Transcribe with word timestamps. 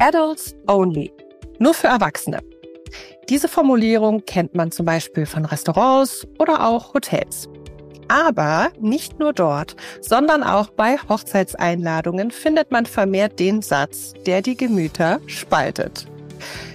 Adults 0.00 0.54
Only. 0.68 1.12
Nur 1.58 1.74
für 1.74 1.88
Erwachsene. 1.88 2.38
Diese 3.28 3.48
Formulierung 3.48 4.24
kennt 4.24 4.54
man 4.54 4.70
zum 4.70 4.86
Beispiel 4.86 5.26
von 5.26 5.44
Restaurants 5.44 6.24
oder 6.38 6.68
auch 6.68 6.94
Hotels. 6.94 7.48
Aber 8.06 8.70
nicht 8.78 9.18
nur 9.18 9.32
dort, 9.32 9.74
sondern 10.00 10.44
auch 10.44 10.70
bei 10.70 10.98
Hochzeitseinladungen 11.08 12.30
findet 12.30 12.70
man 12.70 12.86
vermehrt 12.86 13.40
den 13.40 13.60
Satz, 13.60 14.14
der 14.24 14.40
die 14.40 14.56
Gemüter 14.56 15.20
spaltet. 15.26 16.06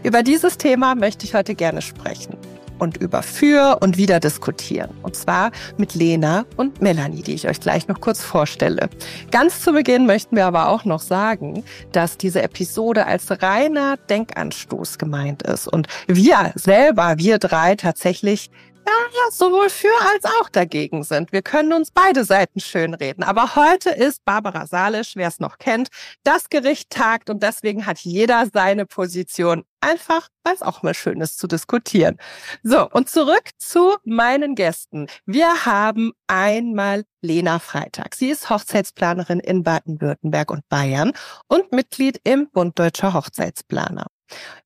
Über 0.03 0.21
dieses 0.21 0.57
Thema 0.57 0.93
möchte 0.93 1.25
ich 1.25 1.33
heute 1.33 1.55
gerne 1.55 1.81
sprechen 1.81 2.37
und 2.83 2.97
über 2.97 3.23
für 3.23 3.79
und 3.81 3.97
wieder 3.97 4.19
diskutieren. 4.19 4.91
Und 5.01 5.15
zwar 5.15 5.51
mit 5.77 5.95
Lena 5.95 6.45
und 6.57 6.81
Melanie, 6.81 7.23
die 7.23 7.33
ich 7.33 7.47
euch 7.47 7.59
gleich 7.59 7.87
noch 7.87 8.01
kurz 8.01 8.21
vorstelle. 8.21 8.89
Ganz 9.31 9.61
zu 9.61 9.73
Beginn 9.73 10.05
möchten 10.05 10.35
wir 10.35 10.45
aber 10.45 10.67
auch 10.69 10.85
noch 10.85 11.01
sagen, 11.01 11.63
dass 11.91 12.17
diese 12.17 12.43
Episode 12.43 13.07
als 13.07 13.41
reiner 13.41 13.97
Denkanstoß 14.09 14.97
gemeint 14.97 15.43
ist 15.43 15.67
und 15.67 15.87
wir 16.07 16.51
selber, 16.55 17.15
wir 17.17 17.39
drei 17.39 17.75
tatsächlich 17.75 18.51
ja, 18.85 19.31
sowohl 19.31 19.69
für 19.69 19.93
als 20.13 20.25
auch 20.25 20.49
dagegen 20.49 21.03
sind. 21.03 21.31
Wir 21.31 21.41
können 21.41 21.73
uns 21.73 21.91
beide 21.91 22.23
Seiten 22.25 22.59
schönreden. 22.59 23.23
Aber 23.23 23.55
heute 23.55 23.89
ist 23.89 24.23
Barbara 24.25 24.67
Salisch, 24.67 25.15
wer 25.15 25.27
es 25.27 25.39
noch 25.39 25.57
kennt, 25.57 25.89
das 26.23 26.49
Gericht 26.49 26.89
tagt 26.89 27.29
und 27.29 27.43
deswegen 27.43 27.85
hat 27.85 27.99
jeder 27.99 28.47
seine 28.51 28.85
Position. 28.85 29.63
Einfach, 29.81 30.29
weil 30.43 30.53
es 30.53 30.61
auch 30.61 30.81
mal 30.81 30.93
schön 30.93 31.19
ist 31.19 31.37
zu 31.37 31.47
diskutieren. 31.47 32.17
So, 32.63 32.89
und 32.89 33.09
zurück 33.09 33.49
zu 33.57 33.97
meinen 34.05 34.55
Gästen. 34.55 35.07
Wir 35.25 35.65
haben 35.65 36.13
einmal 36.27 37.03
Lena 37.21 37.59
Freitag. 37.59 38.15
Sie 38.15 38.29
ist 38.29 38.49
Hochzeitsplanerin 38.49 39.39
in 39.39 39.63
Baden-Württemberg 39.63 40.51
und 40.51 40.67
Bayern 40.69 41.11
und 41.47 41.73
Mitglied 41.73 42.21
im 42.23 42.49
Bund 42.49 42.79
Deutscher 42.79 43.13
Hochzeitsplaner. 43.13 44.07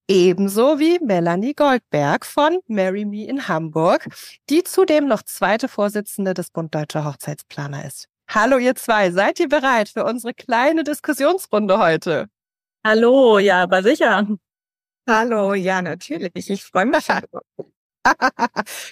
Ebenso 0.07 0.79
wie 0.79 0.99
Melanie 0.99 1.53
Goldberg 1.53 2.25
von 2.25 2.59
Marry 2.67 3.03
Me 3.03 3.25
in 3.27 3.47
Hamburg, 3.47 4.07
die 4.49 4.63
zudem 4.63 5.07
noch 5.07 5.23
zweite 5.23 5.67
Vorsitzende 5.67 6.33
des 6.33 6.49
Bund 6.49 6.73
Deutscher 6.73 7.03
Hochzeitsplaner 7.03 7.85
ist. 7.85 8.07
Hallo 8.29 8.57
ihr 8.57 8.75
zwei, 8.75 9.11
seid 9.11 9.39
ihr 9.39 9.49
bereit 9.49 9.89
für 9.89 10.05
unsere 10.05 10.33
kleine 10.33 10.83
Diskussionsrunde 10.83 11.77
heute? 11.79 12.27
Hallo, 12.85 13.39
ja, 13.39 13.63
aber 13.63 13.83
sicher. 13.83 14.27
Hallo, 15.07 15.53
ja, 15.53 15.81
natürlich. 15.81 16.49
Ich 16.49 16.63
freue 16.63 16.85
mich. 16.85 17.07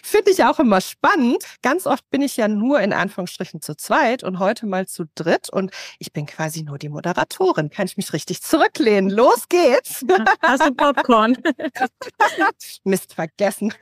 Finde 0.03 0.31
ich 0.31 0.43
auch 0.43 0.59
immer 0.59 0.81
spannend. 0.81 1.43
Ganz 1.61 1.87
oft 1.87 2.09
bin 2.09 2.21
ich 2.21 2.37
ja 2.37 2.47
nur 2.47 2.79
in 2.81 2.93
Anführungsstrichen 2.93 3.61
zu 3.61 3.75
zweit 3.75 4.23
und 4.23 4.39
heute 4.39 4.65
mal 4.65 4.87
zu 4.87 5.05
dritt 5.15 5.49
und 5.49 5.71
ich 5.99 6.13
bin 6.13 6.25
quasi 6.25 6.63
nur 6.63 6.77
die 6.77 6.89
Moderatorin. 6.89 7.69
Kann 7.69 7.87
ich 7.87 7.97
mich 7.97 8.13
richtig 8.13 8.41
zurücklehnen? 8.41 9.09
Los 9.09 9.47
geht's! 9.49 10.05
Hast 10.41 10.65
du 10.65 10.73
Popcorn? 10.73 11.37
Mist 12.83 13.13
vergessen. 13.13 13.73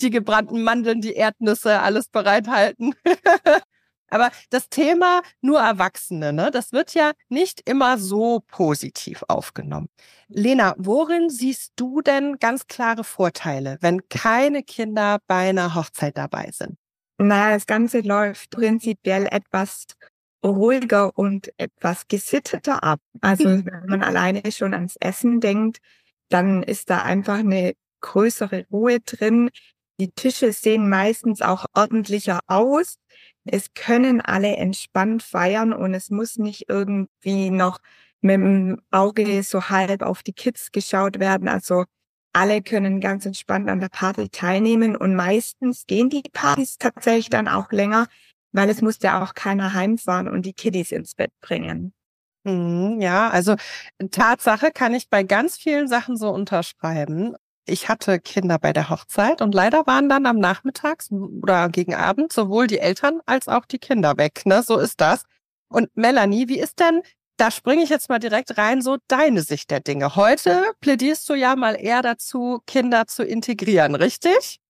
Die 0.00 0.10
gebrannten 0.10 0.62
Mandeln, 0.62 1.00
die 1.00 1.14
Erdnüsse, 1.14 1.80
alles 1.80 2.08
bereithalten. 2.08 2.94
Aber 4.14 4.30
das 4.50 4.68
Thema 4.68 5.22
nur 5.40 5.58
Erwachsene, 5.58 6.32
ne, 6.32 6.52
das 6.52 6.70
wird 6.70 6.94
ja 6.94 7.14
nicht 7.28 7.68
immer 7.68 7.98
so 7.98 8.44
positiv 8.46 9.24
aufgenommen. 9.26 9.88
Lena, 10.28 10.76
worin 10.78 11.30
siehst 11.30 11.72
du 11.74 12.00
denn 12.00 12.36
ganz 12.38 12.68
klare 12.68 13.02
Vorteile, 13.02 13.76
wenn 13.80 14.08
keine 14.08 14.62
Kinder 14.62 15.18
bei 15.26 15.48
einer 15.48 15.74
Hochzeit 15.74 16.16
dabei 16.16 16.48
sind? 16.52 16.76
Na, 17.18 17.50
das 17.50 17.66
Ganze 17.66 18.02
läuft 18.02 18.50
prinzipiell 18.50 19.26
etwas 19.28 19.86
ruhiger 20.44 21.10
und 21.18 21.52
etwas 21.58 22.06
gesitteter 22.06 22.84
ab. 22.84 23.00
Also 23.20 23.44
wenn 23.46 23.86
man 23.86 24.04
alleine 24.04 24.42
schon 24.52 24.74
ans 24.74 24.94
Essen 25.00 25.40
denkt, 25.40 25.78
dann 26.28 26.62
ist 26.62 26.88
da 26.88 27.02
einfach 27.02 27.38
eine 27.38 27.74
größere 28.00 28.66
Ruhe 28.70 29.00
drin. 29.00 29.50
Die 30.00 30.10
Tische 30.10 30.52
sehen 30.52 30.88
meistens 30.88 31.40
auch 31.40 31.66
ordentlicher 31.74 32.40
aus. 32.46 32.96
Es 33.44 33.74
können 33.74 34.20
alle 34.20 34.56
entspannt 34.56 35.22
feiern 35.22 35.72
und 35.72 35.94
es 35.94 36.10
muss 36.10 36.36
nicht 36.36 36.68
irgendwie 36.68 37.50
noch 37.50 37.78
mit 38.20 38.34
dem 38.34 38.80
Auge 38.90 39.42
so 39.42 39.68
halb 39.68 40.02
auf 40.02 40.22
die 40.22 40.32
Kids 40.32 40.72
geschaut 40.72 41.20
werden. 41.20 41.48
Also 41.48 41.84
alle 42.32 42.62
können 42.62 43.00
ganz 43.00 43.26
entspannt 43.26 43.68
an 43.70 43.80
der 43.80 43.90
Party 43.90 44.28
teilnehmen 44.28 44.96
und 44.96 45.14
meistens 45.14 45.86
gehen 45.86 46.10
die 46.10 46.22
Partys 46.32 46.78
tatsächlich 46.78 47.30
dann 47.30 47.46
auch 47.46 47.70
länger, 47.70 48.06
weil 48.52 48.68
es 48.70 48.82
muss 48.82 48.98
ja 49.02 49.22
auch 49.22 49.34
keiner 49.34 49.74
heimfahren 49.74 50.28
und 50.28 50.44
die 50.44 50.54
Kiddies 50.54 50.90
ins 50.90 51.14
Bett 51.14 51.30
bringen. 51.40 51.92
Mhm, 52.44 53.00
ja, 53.00 53.30
also 53.30 53.54
Tatsache 54.10 54.70
kann 54.70 54.94
ich 54.94 55.08
bei 55.08 55.22
ganz 55.22 55.56
vielen 55.56 55.88
Sachen 55.88 56.16
so 56.16 56.30
unterschreiben. 56.30 57.36
Ich 57.66 57.88
hatte 57.88 58.20
Kinder 58.20 58.58
bei 58.58 58.72
der 58.72 58.90
Hochzeit 58.90 59.40
und 59.40 59.54
leider 59.54 59.86
waren 59.86 60.08
dann 60.08 60.26
am 60.26 60.38
Nachmittags 60.38 61.10
oder 61.10 61.68
gegen 61.70 61.94
Abend 61.94 62.32
sowohl 62.32 62.66
die 62.66 62.78
Eltern 62.78 63.20
als 63.24 63.48
auch 63.48 63.64
die 63.64 63.78
Kinder 63.78 64.18
weg. 64.18 64.42
Ne? 64.44 64.62
So 64.62 64.78
ist 64.78 65.00
das. 65.00 65.24
Und 65.68 65.88
Melanie, 65.96 66.48
wie 66.48 66.58
ist 66.58 66.78
denn, 66.78 67.02
da 67.36 67.50
springe 67.50 67.82
ich 67.82 67.88
jetzt 67.88 68.08
mal 68.08 68.18
direkt 68.18 68.58
rein, 68.58 68.82
so 68.82 68.98
deine 69.08 69.42
Sicht 69.42 69.70
der 69.70 69.80
Dinge. 69.80 70.14
Heute 70.14 70.72
plädierst 70.80 71.28
du 71.28 71.34
ja 71.34 71.56
mal 71.56 71.74
eher 71.74 72.02
dazu, 72.02 72.60
Kinder 72.66 73.06
zu 73.06 73.24
integrieren, 73.24 73.94
richtig? 73.94 74.60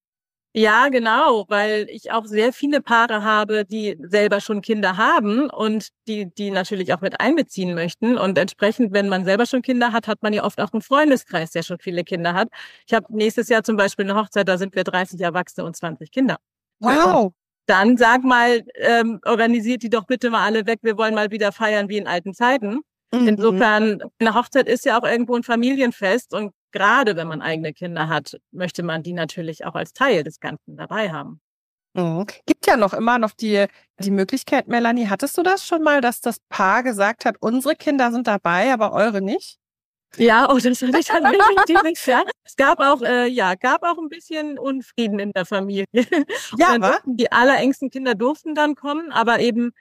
Ja, 0.56 0.88
genau, 0.88 1.46
weil 1.48 1.88
ich 1.90 2.12
auch 2.12 2.26
sehr 2.26 2.52
viele 2.52 2.80
Paare 2.80 3.24
habe, 3.24 3.64
die 3.64 3.96
selber 4.00 4.40
schon 4.40 4.62
Kinder 4.62 4.96
haben 4.96 5.50
und 5.50 5.88
die, 6.06 6.32
die 6.32 6.52
natürlich 6.52 6.94
auch 6.94 7.00
mit 7.00 7.18
einbeziehen 7.18 7.74
möchten. 7.74 8.16
Und 8.16 8.38
entsprechend, 8.38 8.92
wenn 8.92 9.08
man 9.08 9.24
selber 9.24 9.46
schon 9.46 9.62
Kinder 9.62 9.90
hat, 9.92 10.06
hat 10.06 10.22
man 10.22 10.32
ja 10.32 10.44
oft 10.44 10.60
auch 10.60 10.72
einen 10.72 10.80
Freundeskreis, 10.80 11.50
der 11.50 11.64
schon 11.64 11.80
viele 11.80 12.04
Kinder 12.04 12.34
hat. 12.34 12.50
Ich 12.86 12.94
habe 12.94 13.06
nächstes 13.08 13.48
Jahr 13.48 13.64
zum 13.64 13.76
Beispiel 13.76 14.08
eine 14.08 14.14
Hochzeit, 14.14 14.46
da 14.46 14.56
sind 14.56 14.76
wir 14.76 14.84
30 14.84 15.20
Erwachsene 15.20 15.66
und 15.66 15.74
20 15.74 16.12
Kinder. 16.12 16.36
Wow. 16.78 17.32
Dann 17.66 17.96
sag 17.96 18.22
mal, 18.22 18.62
ähm, 18.76 19.18
organisiert 19.24 19.82
die 19.82 19.90
doch 19.90 20.04
bitte 20.04 20.30
mal 20.30 20.44
alle 20.44 20.66
weg. 20.66 20.78
Wir 20.82 20.96
wollen 20.96 21.16
mal 21.16 21.32
wieder 21.32 21.50
feiern 21.50 21.88
wie 21.88 21.98
in 21.98 22.06
alten 22.06 22.32
Zeiten. 22.32 22.78
Mhm. 23.12 23.26
Insofern, 23.26 24.02
eine 24.20 24.34
Hochzeit 24.34 24.68
ist 24.68 24.84
ja 24.84 25.00
auch 25.00 25.04
irgendwo 25.04 25.34
ein 25.34 25.42
Familienfest 25.42 26.32
und 26.32 26.52
gerade 26.74 27.16
wenn 27.16 27.28
man 27.28 27.40
eigene 27.40 27.72
Kinder 27.72 28.08
hat, 28.08 28.36
möchte 28.50 28.82
man 28.82 29.02
die 29.02 29.12
natürlich 29.12 29.64
auch 29.64 29.74
als 29.74 29.92
Teil 29.92 30.24
des 30.24 30.40
Ganzen 30.40 30.76
dabei 30.76 31.10
haben. 31.12 31.40
Mhm. 31.94 32.26
Gibt 32.46 32.66
ja 32.66 32.76
noch 32.76 32.92
immer 32.92 33.18
noch 33.18 33.30
die, 33.30 33.66
die 34.00 34.10
Möglichkeit, 34.10 34.66
Melanie, 34.66 35.06
hattest 35.06 35.38
du 35.38 35.42
das 35.42 35.64
schon 35.64 35.82
mal, 35.82 36.00
dass 36.00 36.20
das 36.20 36.40
Paar 36.48 36.82
gesagt 36.82 37.24
hat, 37.24 37.36
unsere 37.40 37.76
Kinder 37.76 38.10
sind 38.10 38.26
dabei, 38.26 38.72
aber 38.72 38.92
eure 38.92 39.22
nicht? 39.22 39.58
Ja, 40.16 40.48
oh, 40.50 40.58
das 40.58 40.82
hatte 40.82 40.98
ich 40.98 41.06
dann 41.06 41.26
richtig 41.26 41.98
ja. 42.06 42.24
Es 42.44 42.56
gab 42.56 42.80
auch, 42.80 43.02
äh, 43.02 43.26
ja, 43.26 43.54
gab 43.54 43.82
auch 43.82 43.98
ein 43.98 44.08
bisschen 44.08 44.58
Unfrieden 44.58 45.18
in 45.18 45.32
der 45.32 45.46
Familie. 45.46 45.86
Ja, 46.56 46.76
die 47.06 47.32
allerengsten 47.32 47.90
Kinder 47.90 48.14
durften 48.14 48.54
dann 48.54 48.74
kommen, 48.74 49.10
aber 49.12 49.40
eben 49.40 49.72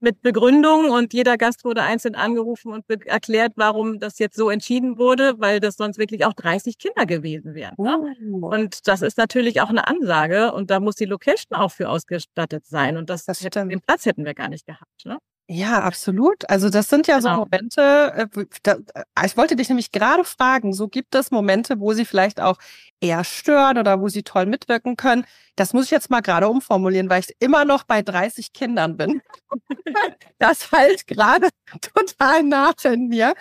mit 0.00 0.22
Begründung 0.22 0.90
und 0.90 1.12
jeder 1.12 1.36
Gast 1.36 1.64
wurde 1.64 1.82
einzeln 1.82 2.14
angerufen 2.14 2.72
und 2.72 2.84
erklärt, 3.06 3.52
warum 3.56 3.98
das 3.98 4.18
jetzt 4.18 4.36
so 4.36 4.50
entschieden 4.50 4.98
wurde, 4.98 5.34
weil 5.38 5.60
das 5.60 5.76
sonst 5.76 5.98
wirklich 5.98 6.24
auch 6.24 6.32
30 6.32 6.78
Kinder 6.78 7.06
gewesen 7.06 7.54
wären. 7.54 7.74
Ne? 7.78 8.16
Oh. 8.32 8.48
Und 8.48 8.86
das 8.88 9.02
ist 9.02 9.18
natürlich 9.18 9.60
auch 9.60 9.70
eine 9.70 9.86
Ansage 9.86 10.52
und 10.52 10.70
da 10.70 10.80
muss 10.80 10.96
die 10.96 11.04
Location 11.04 11.58
auch 11.58 11.70
für 11.70 11.88
ausgestattet 11.88 12.66
sein 12.66 12.96
und 12.96 13.10
das, 13.10 13.24
das 13.24 13.42
hätte, 13.42 13.66
den 13.66 13.80
Platz 13.80 14.06
hätten 14.06 14.24
wir 14.24 14.34
gar 14.34 14.48
nicht 14.48 14.66
gehabt. 14.66 15.04
Ne? 15.04 15.18
Ja, 15.52 15.80
absolut. 15.80 16.48
Also 16.48 16.70
das 16.70 16.88
sind 16.88 17.08
ja 17.08 17.18
genau. 17.18 17.34
so 17.34 17.40
Momente, 17.40 18.28
äh, 18.36 18.44
da, 18.62 18.76
äh, 18.94 19.26
ich 19.26 19.36
wollte 19.36 19.56
dich 19.56 19.68
nämlich 19.68 19.90
gerade 19.90 20.22
fragen, 20.22 20.72
so 20.72 20.86
gibt 20.86 21.12
es 21.16 21.32
Momente, 21.32 21.80
wo 21.80 21.92
sie 21.92 22.04
vielleicht 22.04 22.40
auch 22.40 22.56
eher 23.00 23.24
stören 23.24 23.76
oder 23.76 24.00
wo 24.00 24.08
sie 24.08 24.22
toll 24.22 24.46
mitwirken 24.46 24.94
können. 24.94 25.26
Das 25.56 25.72
muss 25.72 25.86
ich 25.86 25.90
jetzt 25.90 26.08
mal 26.08 26.20
gerade 26.20 26.48
umformulieren, 26.48 27.10
weil 27.10 27.18
ich 27.22 27.34
immer 27.40 27.64
noch 27.64 27.82
bei 27.82 28.00
30 28.00 28.52
Kindern 28.52 28.96
bin. 28.96 29.22
das 30.38 30.70
halt 30.70 31.08
gerade 31.08 31.48
total 31.94 32.44
nach 32.44 32.74
in 32.84 33.08
mir. 33.08 33.34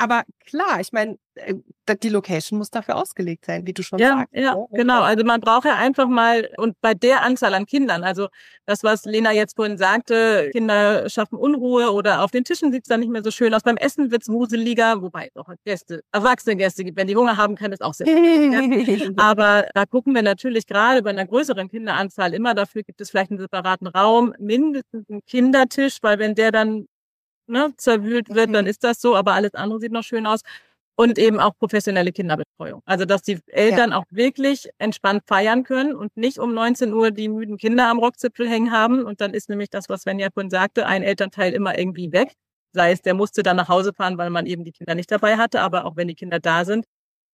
Aber 0.00 0.22
klar, 0.46 0.80
ich 0.80 0.92
meine, 0.92 1.18
äh, 1.34 1.54
die 2.02 2.08
Location 2.08 2.58
muss 2.58 2.70
dafür 2.70 2.96
ausgelegt 2.96 3.44
sein, 3.44 3.66
wie 3.66 3.74
du 3.74 3.82
schon 3.82 3.98
ja, 3.98 4.16
sagst. 4.16 4.34
Ja, 4.34 4.56
genau. 4.70 5.02
Also 5.02 5.24
man 5.24 5.42
braucht 5.42 5.66
ja 5.66 5.74
einfach 5.76 6.08
mal, 6.08 6.48
und 6.56 6.80
bei 6.80 6.94
der 6.94 7.22
Anzahl 7.22 7.52
an 7.52 7.66
Kindern, 7.66 8.02
also 8.02 8.28
das, 8.64 8.82
was 8.82 9.04
Lena 9.04 9.32
jetzt 9.32 9.56
vorhin 9.56 9.76
sagte, 9.76 10.48
Kinder 10.52 11.10
schaffen 11.10 11.36
Unruhe 11.36 11.92
oder 11.92 12.22
auf 12.24 12.30
den 12.30 12.44
Tischen 12.44 12.72
sieht's 12.72 12.88
dann 12.88 13.00
nicht 13.00 13.10
mehr 13.10 13.22
so 13.22 13.30
schön 13.30 13.52
aus. 13.52 13.62
Beim 13.62 13.76
Essen 13.76 14.10
wird's 14.10 14.30
wuseliger, 14.30 15.02
wobei 15.02 15.26
es 15.26 15.36
auch 15.36 15.52
Gäste, 15.66 16.02
erwachsene 16.12 16.56
Gäste 16.56 16.82
gibt. 16.82 16.96
Wenn 16.96 17.06
die 17.06 17.16
Hunger 17.16 17.36
haben, 17.36 17.54
kann 17.54 17.72
es 17.72 17.82
auch 17.82 17.92
sehr 17.92 18.06
ja. 18.06 19.10
Aber 19.18 19.66
da 19.74 19.84
gucken 19.84 20.14
wir 20.14 20.22
natürlich 20.22 20.66
gerade 20.66 21.02
bei 21.02 21.10
einer 21.10 21.26
größeren 21.26 21.68
Kinderanzahl 21.68 22.32
immer 22.32 22.54
dafür, 22.54 22.84
gibt 22.84 23.02
es 23.02 23.10
vielleicht 23.10 23.32
einen 23.32 23.40
separaten 23.40 23.86
Raum, 23.86 24.32
mindestens 24.38 25.10
einen 25.10 25.20
Kindertisch, 25.26 25.98
weil 26.00 26.18
wenn 26.18 26.34
der 26.34 26.52
dann 26.52 26.86
ne, 27.50 27.72
zerwühlt 27.76 28.28
wird, 28.30 28.54
dann 28.54 28.66
ist 28.66 28.84
das 28.84 29.00
so, 29.00 29.16
aber 29.16 29.34
alles 29.34 29.54
andere 29.54 29.80
sieht 29.80 29.92
noch 29.92 30.04
schön 30.04 30.26
aus. 30.26 30.40
Und 30.96 31.18
eben 31.18 31.40
auch 31.40 31.56
professionelle 31.56 32.12
Kinderbetreuung. 32.12 32.82
Also, 32.84 33.06
dass 33.06 33.22
die 33.22 33.38
Eltern 33.46 33.92
ja. 33.92 33.96
auch 33.96 34.04
wirklich 34.10 34.68
entspannt 34.76 35.22
feiern 35.26 35.64
können 35.64 35.94
und 35.94 36.14
nicht 36.14 36.38
um 36.38 36.52
19 36.52 36.92
Uhr 36.92 37.10
die 37.10 37.30
müden 37.30 37.56
Kinder 37.56 37.88
am 37.88 37.98
Rockzipfel 37.98 38.46
hängen 38.46 38.70
haben. 38.70 39.06
Und 39.06 39.22
dann 39.22 39.32
ist 39.32 39.48
nämlich 39.48 39.70
das, 39.70 39.88
was 39.88 40.02
Svenja 40.02 40.28
vorhin 40.34 40.50
sagte, 40.50 40.86
ein 40.86 41.02
Elternteil 41.02 41.54
immer 41.54 41.78
irgendwie 41.78 42.12
weg. 42.12 42.34
Sei 42.74 42.92
es, 42.92 43.00
der 43.00 43.14
musste 43.14 43.42
dann 43.42 43.56
nach 43.56 43.68
Hause 43.68 43.94
fahren, 43.94 44.18
weil 44.18 44.28
man 44.28 44.44
eben 44.44 44.62
die 44.62 44.72
Kinder 44.72 44.94
nicht 44.94 45.10
dabei 45.10 45.38
hatte, 45.38 45.62
aber 45.62 45.86
auch 45.86 45.96
wenn 45.96 46.08
die 46.08 46.14
Kinder 46.14 46.38
da 46.38 46.66
sind. 46.66 46.84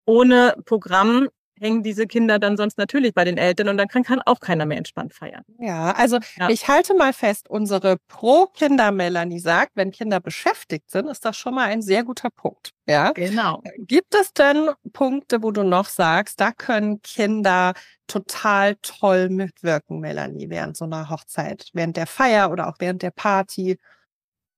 Ohne 0.06 0.54
Programm 0.64 1.28
hängen 1.58 1.82
diese 1.82 2.06
Kinder 2.06 2.38
dann 2.38 2.56
sonst 2.56 2.78
natürlich 2.78 3.14
bei 3.14 3.24
den 3.24 3.38
Eltern 3.38 3.68
und 3.68 3.76
dann 3.76 3.88
kann, 3.88 4.02
kann 4.02 4.20
auch 4.24 4.40
keiner 4.40 4.66
mehr 4.66 4.78
entspannt 4.78 5.14
feiern. 5.14 5.42
Ja, 5.58 5.92
also 5.92 6.18
ja. 6.36 6.48
ich 6.48 6.68
halte 6.68 6.94
mal 6.94 7.12
fest, 7.12 7.48
unsere 7.48 7.96
Pro-Kinder-Melanie 8.08 9.38
sagt, 9.38 9.72
wenn 9.74 9.90
Kinder 9.90 10.20
beschäftigt 10.20 10.90
sind, 10.90 11.08
ist 11.08 11.24
das 11.24 11.36
schon 11.36 11.54
mal 11.54 11.66
ein 11.66 11.82
sehr 11.82 12.04
guter 12.04 12.30
Punkt. 12.30 12.72
Ja, 12.86 13.12
genau. 13.12 13.62
Gibt 13.78 14.14
es 14.14 14.32
denn 14.32 14.70
Punkte, 14.92 15.42
wo 15.42 15.50
du 15.50 15.62
noch 15.62 15.86
sagst, 15.86 16.40
da 16.40 16.52
können 16.52 17.00
Kinder 17.02 17.74
total 18.06 18.76
toll 18.82 19.28
mitwirken, 19.28 20.00
Melanie, 20.00 20.48
während 20.50 20.76
so 20.76 20.84
einer 20.84 21.10
Hochzeit, 21.10 21.68
während 21.72 21.96
der 21.96 22.06
Feier 22.06 22.50
oder 22.50 22.68
auch 22.68 22.76
während 22.78 23.02
der 23.02 23.10
Party? 23.10 23.78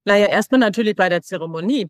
Naja, 0.04 0.26
erstmal 0.26 0.60
natürlich 0.60 0.96
bei 0.96 1.08
der 1.08 1.22
Zeremonie. 1.22 1.86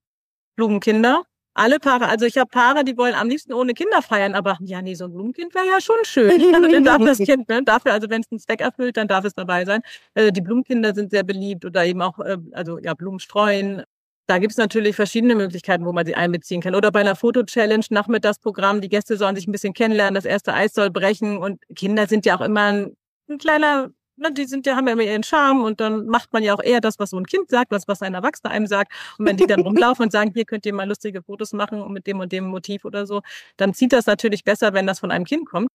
Blumenkinder 0.57 1.23
alle 1.59 1.79
Paare, 1.81 2.09
also 2.09 2.25
ich 2.25 2.39
habe 2.39 2.49
Paare, 2.49 2.85
die 2.85 2.97
wollen 2.97 3.15
am 3.15 3.29
liebsten 3.29 3.53
ohne 3.53 3.75
Kinder 3.75 4.01
feiern, 4.01 4.35
aber 4.35 4.57
ja, 4.61 4.81
nee, 4.81 4.95
so 4.95 5.07
ein 5.07 5.13
Blumenkind 5.13 5.55
wäre 5.55 5.67
ja 5.67 5.81
schon 5.81 5.97
schön. 6.05 6.29
Also 6.59 6.71
dann 6.71 6.85
darf 6.85 7.05
das 7.05 7.19
Kind, 7.19 7.49
ne, 7.49 7.63
dafür, 7.63 7.93
also 7.93 8.09
wenn 8.11 8.23
es 8.23 8.31
einen 8.31 8.41
Zweck 8.41 8.61
erfüllt, 8.61 8.97
dann 8.97 9.09
darf 9.09 9.25
es 9.25 9.35
dabei 9.35 9.65
sein. 9.65 9.81
Äh, 10.15 10.33
die 10.33 10.41
Blumenkinder 10.41 10.95
sind 10.95 11.11
sehr 11.11 11.25
beliebt 11.25 11.65
oder 11.65 11.85
eben 11.85 12.01
auch, 12.03 12.19
äh, 12.21 12.39
also 12.53 12.79
ja, 12.79 12.95
Blumen 12.95 13.21
streuen. 13.21 13.83
Da 14.27 14.39
gibt 14.39 14.53
es 14.53 14.59
natürlich 14.59 14.97
verschiedene 14.97 15.35
Möglichkeiten, 15.35 15.85
wo 15.85 15.93
man 15.93 16.07
sie 16.07 16.15
einbeziehen 16.15 16.61
kann. 16.61 16.75
Oder 16.75 16.91
bei 16.91 17.01
einer 17.01 17.17
Foto-Challenge, 17.17 17.85
Nachmittagsprogramm, 17.91 18.81
die 18.81 18.89
Gäste 18.89 19.17
sollen 19.17 19.37
sich 19.37 19.47
ein 19.47 19.53
bisschen 19.53 19.73
kennenlernen, 19.73 20.15
das 20.15 20.25
erste 20.25 20.55
Eis 20.55 20.75
soll 20.75 20.91
brechen 20.91 21.39
und 21.39 21.63
Kinder 21.75 22.07
sind 22.07 22.27
ja 22.27 22.37
auch 22.37 22.43
immer 22.43 22.65
ein, 22.73 22.97
ein 23.29 23.39
kleiner 23.39 23.91
ne, 24.19 24.33
die 24.33 24.45
sind 24.45 24.67
ja, 24.67 24.77
haben 24.77 24.87
ja 24.87 24.93
immer 24.95 25.03
ihren 25.03 25.23
Charme 25.23 25.63
und 25.63 25.81
dann 25.81 26.07
macht 26.07 26.33
man 26.33 26.43
ja 26.43 26.55
auch 26.55 26.63
eher 26.63 26.81
das, 26.81 26.99
was 26.99 27.11
so 27.11 27.19
ein 27.19 27.27
Kind 27.27 27.51
sagt, 27.51 27.71
was, 27.71 27.89
was 27.89 28.03
ein 28.03 28.15
Erwachsener 28.15 28.51
einem 28.51 28.67
sagt. 28.67 28.93
Und 29.19 29.27
wenn 29.27 29.37
die 29.37 29.47
dann 29.47 29.61
rumlaufen 29.63 30.05
und 30.05 30.13
sagen, 30.13 30.33
hier 30.35 30.45
könnt 30.45 30.67
ihr 30.67 30.75
mal 30.75 30.89
lustige 30.89 31.23
Fotos 31.23 31.53
machen 31.53 31.81
und 31.81 31.93
mit 31.93 32.07
dem 32.07 32.21
und 32.21 32.33
dem 32.33 32.47
Motiv 32.47 32.85
oder 32.85 33.07
so, 33.07 33.23
dann 33.57 33.75
zieht 33.75 33.93
das 33.93 34.07
natürlich 34.07 34.45
besser, 34.45 34.73
wenn 34.75 34.87
das 34.87 35.01
von 35.01 35.11
einem 35.11 35.25
Kind 35.25 35.47
kommt. 35.47 35.69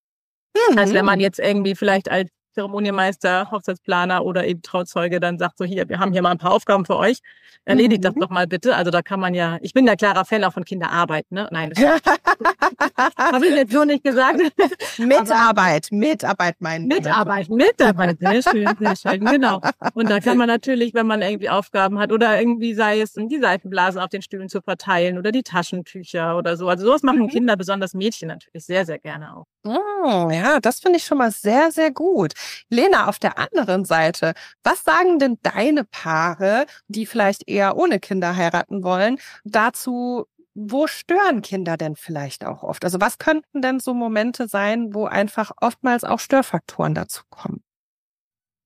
Mhm. 0.56 0.78
Als 0.78 0.94
wenn 0.94 1.06
man 1.06 1.20
jetzt 1.20 1.40
irgendwie 1.40 1.76
vielleicht 1.76 2.10
als 2.10 2.30
Zeremonienmeister, 2.54 3.52
Hochzeitsplaner 3.52 4.24
oder 4.24 4.46
eben 4.46 4.62
Trauzeuge 4.62 5.20
dann 5.20 5.38
sagt 5.38 5.58
so 5.58 5.66
hier, 5.66 5.90
wir 5.90 6.00
haben 6.00 6.12
hier 6.12 6.22
mal 6.22 6.32
ein 6.32 6.38
paar 6.38 6.52
Aufgaben 6.52 6.86
für 6.86 6.98
euch, 6.98 7.20
erledigt 7.66 8.02
mhm. 8.02 8.08
das 8.08 8.16
doch 8.16 8.30
mal 8.30 8.48
bitte. 8.48 8.76
Also 8.76 8.92
da 8.92 9.02
kann 9.02 9.20
man 9.20 9.34
ja, 9.34 9.58
ich 9.62 9.74
bin 9.74 9.88
ja 9.88 9.96
klarer 9.96 10.26
Fan 10.26 10.44
auch 10.44 10.54
von 10.54 10.66
Kinderarbeit, 10.66 11.32
ne? 11.32 11.48
Nein, 11.52 11.72
das 11.72 11.84
habe 13.18 13.48
ich 13.48 13.56
jetzt 13.56 13.72
so 13.72 13.84
nicht 13.84 14.04
gesagt. 14.04 14.40
Mitarbeit, 14.98 15.88
Mitarbeit 15.92 16.56
meinen 16.60 16.88
Mitarbeit, 16.88 17.50
Mitarbeit, 17.50 18.20
sehr 18.20 18.42
schön, 18.42 18.70
sehr 18.80 18.96
schön, 18.96 19.26
genau. 19.26 19.62
Und 19.94 20.10
da 20.10 20.20
kann 20.20 20.38
man 20.38 20.48
natürlich, 20.48 20.94
wenn 20.94 21.08
man 21.08 21.22
irgendwie 21.22 21.50
Aufgaben 21.50 22.00
hat 22.00 22.12
oder 22.12 22.40
irgendwie 22.40 22.74
sei 22.74 23.02
es 23.02 23.14
die 23.14 23.40
Seifenblasen 23.40 24.00
auf 24.02 24.10
den 24.10 24.22
Stühlen 24.22 24.50
zu 24.50 24.62
verteilen 24.62 25.18
oder 25.18 25.32
die 25.32 25.44
Taschentücher 25.44 26.38
oder 26.38 26.58
so. 26.58 26.68
Also 26.68 26.86
sowas 26.86 27.04
machen 27.04 27.24
mhm. 27.24 27.30
Kinder, 27.30 27.56
besonders 27.56 27.94
Mädchen 27.94 28.28
natürlich 28.30 28.66
sehr, 28.66 28.86
sehr 28.86 29.00
gerne 29.00 29.36
auch. 29.36 29.46
Oh, 29.66 30.30
ja, 30.30 30.60
das 30.60 30.82
finde 30.82 30.98
ich 30.98 31.06
schon 31.06 31.18
mal 31.18 31.32
sehr, 31.32 31.72
sehr 31.72 31.92
gut. 31.92 32.34
Lena, 32.70 33.08
auf 33.08 33.20
der 33.20 33.38
anderen 33.38 33.86
Seite, 33.86 34.34
was 34.64 34.84
sagen 34.84 35.20
denn 35.20 35.38
deine 35.42 35.84
Paare, 35.84 36.66
die 36.88 37.06
vielleicht 37.06 37.48
eher 37.48 37.78
ohne 37.78 38.00
Kinder 38.00 38.36
heiraten 38.36 38.84
wollen, 38.84 39.20
dazu, 39.44 40.26
wo 40.56 40.88
stören 40.88 41.42
Kinder 41.42 41.78
denn 41.78 41.96
vielleicht 41.96 42.46
auch 42.46 42.64
oft? 42.64 42.84
Also 42.84 43.02
was 43.02 43.18
könnten 43.18 43.62
denn 43.62 43.80
so 43.80 43.94
Momente 43.94 44.48
sein, 44.48 44.94
wo 44.94 45.06
einfach 45.06 45.52
oftmals 45.62 46.04
auch 46.04 46.20
Störfaktoren 46.20 46.94
dazu 46.94 47.24
kommen? 47.30 47.64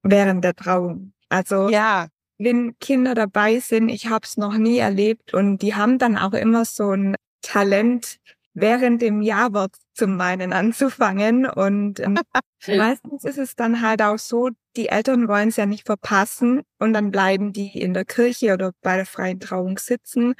Während 0.03 0.43
der 0.43 0.55
Trauung. 0.55 1.13
Also 1.29 1.69
ja. 1.69 2.07
wenn 2.37 2.77
Kinder 2.79 3.15
dabei 3.15 3.59
sind, 3.59 3.89
ich 3.89 4.09
habe 4.09 4.25
es 4.25 4.37
noch 4.37 4.57
nie 4.57 4.77
erlebt 4.77 5.33
und 5.33 5.59
die 5.59 5.75
haben 5.75 5.97
dann 5.97 6.17
auch 6.17 6.33
immer 6.33 6.65
so 6.65 6.91
ein 6.91 7.15
Talent, 7.41 8.17
während 8.53 9.01
dem 9.01 9.21
Jawort 9.21 9.75
zum 9.97 10.15
meinen 10.15 10.53
anzufangen. 10.53 11.45
Und 11.45 11.99
ähm, 11.99 12.17
meistens 12.67 13.23
ist 13.23 13.37
es 13.37 13.55
dann 13.55 13.81
halt 13.81 14.01
auch 14.01 14.19
so, 14.19 14.49
die 14.75 14.89
Eltern 14.89 15.27
wollen 15.27 15.49
es 15.49 15.57
ja 15.57 15.65
nicht 15.65 15.85
verpassen 15.85 16.61
und 16.79 16.93
dann 16.93 17.11
bleiben 17.11 17.53
die 17.53 17.79
in 17.79 17.93
der 17.93 18.05
Kirche 18.05 18.53
oder 18.53 18.71
bei 18.81 18.95
der 18.95 19.05
freien 19.05 19.39
Trauung 19.39 19.77
sitzen. 19.77 20.35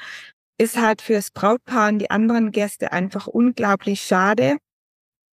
Ist 0.60 0.78
halt 0.80 1.02
fürs 1.02 1.32
Brautpaar 1.32 1.90
und 1.90 2.00
die 2.00 2.10
anderen 2.10 2.52
Gäste 2.52 2.92
einfach 2.92 3.28
unglaublich 3.28 4.02
schade. 4.02 4.58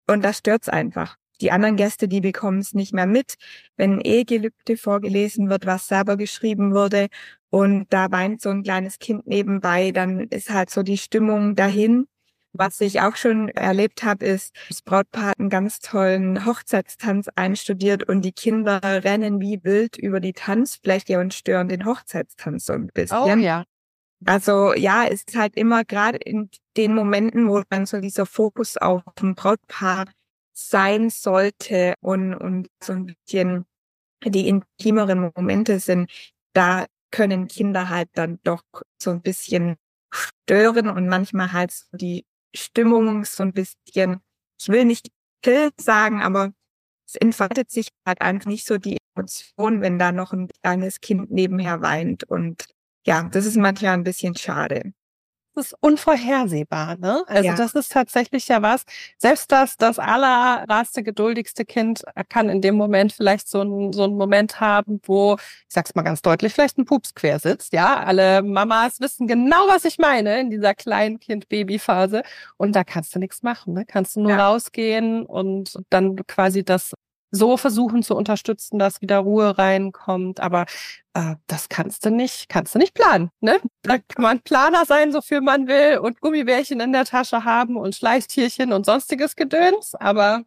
Und 0.09 0.23
das 0.23 0.39
stört's 0.39 0.69
einfach. 0.69 1.17
Die 1.41 1.51
anderen 1.51 1.75
Gäste, 1.75 2.07
die 2.07 2.21
bekommen 2.21 2.59
es 2.59 2.73
nicht 2.73 2.93
mehr 2.93 3.07
mit, 3.07 3.35
wenn 3.75 3.93
ein 3.93 4.01
Ehegelübde 4.01 4.77
vorgelesen 4.77 5.49
wird, 5.49 5.65
was 5.65 5.87
selber 5.87 6.15
geschrieben 6.15 6.73
wurde 6.73 7.07
und 7.53 7.85
da 7.93 8.11
weint 8.11 8.41
so 8.41 8.49
ein 8.49 8.63
kleines 8.63 8.97
Kind 8.97 9.27
nebenbei, 9.27 9.91
dann 9.91 10.21
ist 10.21 10.49
halt 10.49 10.71
so 10.71 10.81
die 10.81 10.97
Stimmung 10.97 11.55
dahin. 11.55 12.07
Was 12.53 12.79
ich 12.81 13.01
auch 13.01 13.15
schon 13.15 13.49
erlebt 13.49 14.03
habe, 14.03 14.25
ist, 14.25 14.55
das 14.69 14.81
Brautpaar 14.81 15.29
hat 15.29 15.39
einen 15.39 15.49
ganz 15.49 15.79
tollen 15.79 16.45
Hochzeitstanz 16.45 17.27
einstudiert 17.35 18.07
und 18.07 18.21
die 18.21 18.31
Kinder 18.31 18.79
rennen 18.83 19.41
wie 19.41 19.63
wild 19.63 19.97
über 19.97 20.19
die 20.19 20.33
Tanzfläche 20.33 21.19
und 21.19 21.33
stören 21.33 21.67
den 21.67 21.85
Hochzeitstanz 21.85 22.65
so 22.65 22.73
ein 22.73 22.87
bisschen. 22.93 23.17
Oh 23.17 23.35
ja. 23.35 23.63
Also 24.25 24.73
ja, 24.73 25.05
es 25.05 25.23
ist 25.23 25.35
halt 25.35 25.55
immer 25.55 25.83
gerade 25.83 26.17
in 26.17 26.49
den 26.77 26.95
Momenten, 26.95 27.49
wo 27.49 27.61
dann 27.69 27.85
so 27.85 27.99
dieser 27.99 28.25
Fokus 28.25 28.77
auf 28.77 29.01
dem 29.19 29.35
Brautpaar 29.35 30.05
sein 30.53 31.09
sollte 31.09 31.95
und, 31.99 32.35
und 32.35 32.67
so 32.81 32.93
ein 32.93 33.07
bisschen 33.25 33.65
die 34.23 34.47
intimeren 34.47 35.31
Momente 35.35 35.79
sind, 35.79 36.09
da 36.53 36.85
können 37.11 37.47
Kinder 37.47 37.89
halt 37.89 38.09
dann 38.13 38.39
doch 38.43 38.63
so 39.01 39.11
ein 39.11 39.21
bisschen 39.21 39.75
stören 40.11 40.89
und 40.89 41.07
manchmal 41.07 41.51
halt 41.51 41.71
so 41.71 41.97
die 41.97 42.25
Stimmung 42.55 43.25
so 43.25 43.43
ein 43.43 43.53
bisschen, 43.53 44.21
ich 44.59 44.69
will 44.69 44.85
nicht 44.85 45.09
kill 45.41 45.71
sagen, 45.79 46.21
aber 46.21 46.53
es 47.07 47.15
entfaltet 47.15 47.69
sich 47.71 47.89
halt 48.05 48.21
einfach 48.21 48.47
nicht 48.47 48.65
so 48.65 48.77
die 48.77 48.97
Emotion, 49.15 49.81
wenn 49.81 49.99
da 49.99 50.11
noch 50.11 50.33
ein 50.33 50.47
kleines 50.61 51.01
Kind 51.01 51.31
nebenher 51.31 51.81
weint. 51.81 52.23
Und 52.23 52.65
ja, 53.05 53.23
das 53.23 53.45
ist 53.45 53.57
manchmal 53.57 53.93
ein 53.93 54.03
bisschen 54.03 54.35
schade 54.35 54.93
ist 55.55 55.75
unvorhersehbar, 55.79 56.97
ne? 56.97 57.23
Also 57.27 57.49
ja. 57.49 57.55
das 57.55 57.73
ist 57.73 57.91
tatsächlich 57.91 58.47
ja 58.47 58.61
was. 58.61 58.83
Selbst 59.17 59.51
das, 59.51 59.77
das 59.77 59.99
allerraste, 59.99 61.03
geduldigste 61.03 61.65
Kind 61.65 62.03
kann 62.29 62.49
in 62.49 62.61
dem 62.61 62.75
Moment 62.75 63.13
vielleicht 63.13 63.47
so 63.47 63.61
ein 63.61 63.93
so 63.93 64.03
einen 64.03 64.15
Moment 64.15 64.59
haben, 64.59 64.99
wo, 65.03 65.35
ich 65.35 65.73
sag's 65.73 65.95
mal 65.95 66.03
ganz 66.03 66.21
deutlich, 66.21 66.53
vielleicht 66.53 66.77
ein 66.77 66.85
Pups 66.85 67.13
quer 67.13 67.39
sitzt, 67.39 67.73
ja? 67.73 68.03
Alle 68.03 68.41
Mamas 68.41 68.99
wissen 68.99 69.27
genau, 69.27 69.67
was 69.67 69.85
ich 69.85 69.97
meine 69.97 70.39
in 70.39 70.49
dieser 70.49 70.73
kleinen 70.73 71.19
Kind-Baby-Phase. 71.19 72.23
Und 72.57 72.75
da 72.75 72.83
kannst 72.83 73.15
du 73.15 73.19
nichts 73.19 73.43
machen, 73.43 73.73
ne? 73.73 73.85
Kannst 73.85 74.15
du 74.15 74.21
nur 74.21 74.31
ja. 74.31 74.47
rausgehen 74.47 75.25
und 75.25 75.79
dann 75.89 76.15
quasi 76.27 76.63
das 76.63 76.93
so 77.33 77.57
versuchen 77.57 78.03
zu 78.03 78.15
unterstützen, 78.15 78.77
dass 78.77 79.01
wieder 79.01 79.17
Ruhe 79.17 79.57
reinkommt. 79.57 80.39
Aber 80.39 80.65
äh, 81.13 81.35
das 81.47 81.67
kannst 81.67 82.05
du 82.05 82.11
nicht, 82.11 82.47
kannst 82.47 82.75
du 82.75 82.79
nicht 82.79 82.93
planen. 82.93 83.31
Ne? 83.41 83.59
Da 83.81 83.97
kann 83.97 84.23
man 84.23 84.39
Planer 84.41 84.85
sein, 84.85 85.11
so 85.11 85.21
viel 85.21 85.41
man 85.41 85.67
will 85.67 85.97
und 85.97 86.21
Gummibärchen 86.21 86.79
in 86.79 86.93
der 86.93 87.05
Tasche 87.05 87.43
haben 87.43 87.75
und 87.75 87.95
Schleichtierchen 87.95 88.71
und 88.71 88.85
sonstiges 88.85 89.35
Gedöns. 89.35 89.95
Aber 89.95 90.43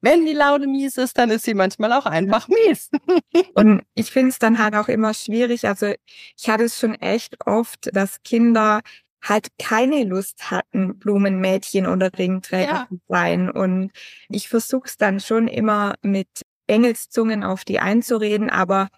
wenn 0.00 0.26
die 0.26 0.32
Laune 0.32 0.66
mies 0.66 0.96
ist, 0.96 1.16
dann 1.16 1.30
ist 1.30 1.44
sie 1.44 1.54
manchmal 1.54 1.92
auch 1.92 2.06
einfach 2.06 2.48
mies. 2.48 2.90
Und 3.54 3.82
ich 3.94 4.10
finde 4.10 4.30
es 4.30 4.38
dann 4.38 4.58
halt 4.58 4.74
auch 4.74 4.88
immer 4.88 5.12
schwierig. 5.12 5.66
Also 5.66 5.92
ich 6.36 6.48
hatte 6.48 6.64
es 6.64 6.78
schon 6.78 6.94
echt 6.94 7.46
oft, 7.46 7.90
dass 7.94 8.22
Kinder 8.22 8.80
halt 9.28 9.48
keine 9.58 10.04
Lust 10.04 10.50
hatten, 10.50 10.98
Blumenmädchen 10.98 11.86
oder 11.86 12.10
Ringträger 12.16 12.72
ja. 12.72 12.86
zu 12.88 13.00
sein. 13.08 13.50
Und 13.50 13.90
ich 14.28 14.48
versuche 14.48 14.86
es 14.86 14.96
dann 14.96 15.20
schon 15.20 15.48
immer 15.48 15.94
mit 16.02 16.28
Engelszungen 16.66 17.44
auf 17.44 17.64
die 17.64 17.78
einzureden, 17.78 18.50
aber 18.50 18.88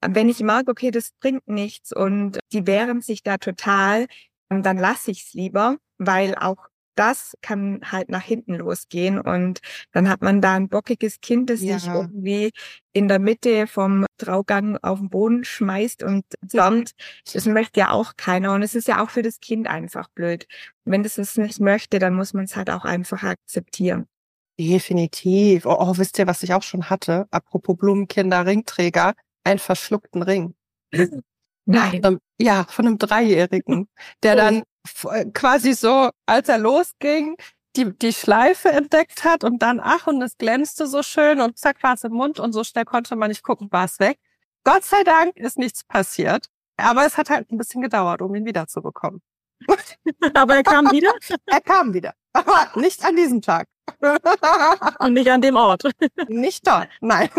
wenn 0.00 0.28
ich 0.28 0.40
merke, 0.40 0.70
okay, 0.70 0.90
das 0.90 1.12
bringt 1.20 1.48
nichts 1.48 1.92
und 1.92 2.38
die 2.52 2.66
wehren 2.66 3.00
sich 3.00 3.22
da 3.22 3.38
total, 3.38 4.06
dann 4.48 4.78
lasse 4.78 5.10
ich 5.10 5.24
es 5.26 5.32
lieber, 5.32 5.76
weil 5.98 6.34
auch 6.36 6.68
das 6.96 7.36
kann 7.42 7.80
halt 7.84 8.08
nach 8.08 8.22
hinten 8.22 8.54
losgehen 8.54 9.20
und 9.20 9.60
dann 9.92 10.08
hat 10.08 10.22
man 10.22 10.40
da 10.40 10.54
ein 10.54 10.68
bockiges 10.68 11.20
Kind, 11.20 11.50
das 11.50 11.62
ja. 11.62 11.78
sich 11.78 11.88
irgendwie 11.88 12.50
in 12.92 13.08
der 13.08 13.18
Mitte 13.18 13.66
vom 13.66 14.06
Traugang 14.16 14.78
auf 14.78 14.98
den 14.98 15.10
Boden 15.10 15.44
schmeißt 15.44 16.02
und 16.02 16.24
zommt. 16.48 16.92
Das 17.32 17.46
möchte 17.46 17.80
ja 17.80 17.90
auch 17.90 18.14
keiner 18.16 18.54
und 18.54 18.62
es 18.62 18.74
ist 18.74 18.88
ja 18.88 19.04
auch 19.04 19.10
für 19.10 19.22
das 19.22 19.40
Kind 19.40 19.68
einfach 19.68 20.08
blöd. 20.08 20.46
Wenn 20.84 21.02
das 21.02 21.18
es 21.18 21.36
nicht 21.36 21.60
möchte, 21.60 21.98
dann 21.98 22.14
muss 22.14 22.32
man 22.32 22.44
es 22.44 22.56
halt 22.56 22.70
auch 22.70 22.84
einfach 22.84 23.22
akzeptieren. 23.22 24.06
Definitiv. 24.58 25.66
Oh, 25.66 25.76
oh, 25.78 25.98
wisst 25.98 26.18
ihr, 26.18 26.26
was 26.26 26.42
ich 26.42 26.54
auch 26.54 26.62
schon 26.62 26.88
hatte? 26.88 27.26
Apropos 27.30 27.76
Blumenkinder, 27.76 28.46
Ringträger, 28.46 29.14
einen 29.44 29.58
verschluckten 29.58 30.22
Ring. 30.22 30.54
Nein. 31.66 32.18
Ja, 32.38 32.64
von 32.68 32.86
einem 32.86 32.98
Dreijährigen, 32.98 33.88
der 34.22 34.34
oh. 34.34 34.36
dann 34.36 34.62
quasi 35.34 35.74
so, 35.74 36.10
als 36.26 36.48
er 36.48 36.58
losging, 36.58 37.36
die, 37.76 37.96
die 37.96 38.12
Schleife 38.12 38.70
entdeckt 38.70 39.24
hat 39.24 39.44
und 39.44 39.60
dann, 39.60 39.80
ach, 39.82 40.06
und 40.06 40.22
es 40.22 40.38
glänzte 40.38 40.86
so 40.86 41.02
schön 41.02 41.40
und 41.40 41.58
zack, 41.58 41.82
war 41.82 41.94
es 41.94 42.04
im 42.04 42.12
Mund 42.12 42.40
und 42.40 42.52
so 42.52 42.64
schnell 42.64 42.84
konnte 42.84 43.16
man 43.16 43.28
nicht 43.28 43.42
gucken, 43.42 43.70
war 43.70 43.84
es 43.84 43.98
weg. 44.00 44.18
Gott 44.64 44.84
sei 44.84 45.04
Dank 45.04 45.36
ist 45.36 45.58
nichts 45.58 45.84
passiert. 45.84 46.48
Aber 46.76 47.06
es 47.06 47.16
hat 47.16 47.30
halt 47.30 47.50
ein 47.50 47.58
bisschen 47.58 47.82
gedauert, 47.82 48.20
um 48.22 48.34
ihn 48.34 48.44
wiederzubekommen. 48.44 49.22
Aber 50.34 50.56
er 50.56 50.62
kam 50.62 50.90
wieder? 50.90 51.12
er 51.46 51.60
kam 51.60 51.94
wieder. 51.94 52.12
Aber 52.32 52.78
nicht 52.78 53.02
an 53.04 53.16
diesem 53.16 53.40
Tag. 53.40 53.66
Und 54.98 55.14
nicht 55.14 55.30
an 55.30 55.40
dem 55.40 55.56
Ort. 55.56 55.84
Nicht 56.28 56.66
dort, 56.66 56.88
nein. 57.00 57.30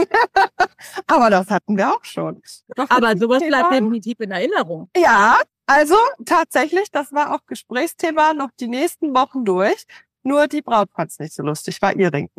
Aber 1.06 1.30
das 1.30 1.50
hatten 1.50 1.78
wir 1.78 1.94
auch 1.94 2.04
schon. 2.04 2.42
Aber 2.76 3.18
sowas 3.18 3.44
bleibt 3.46 3.72
definitiv 3.72 4.20
in 4.22 4.32
Erinnerung. 4.32 4.90
Ja, 4.96 5.40
also 5.68 5.96
tatsächlich, 6.26 6.90
das 6.92 7.14
war 7.14 7.36
auch 7.36 7.46
Gesprächsthema 7.46 8.34
noch 8.34 8.50
die 8.60 8.68
nächsten 8.68 9.14
Wochen 9.14 9.46
durch. 9.46 9.86
Nur 10.24 10.48
die 10.48 10.62
Braut 10.62 10.90
fand 10.92 11.12
es 11.12 11.20
nicht 11.20 11.34
so 11.34 11.44
lustig, 11.44 11.82
war 11.82 11.96
ihr 11.96 12.12
Ring. 12.12 12.30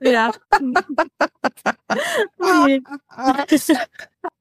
Ja. 0.00 0.32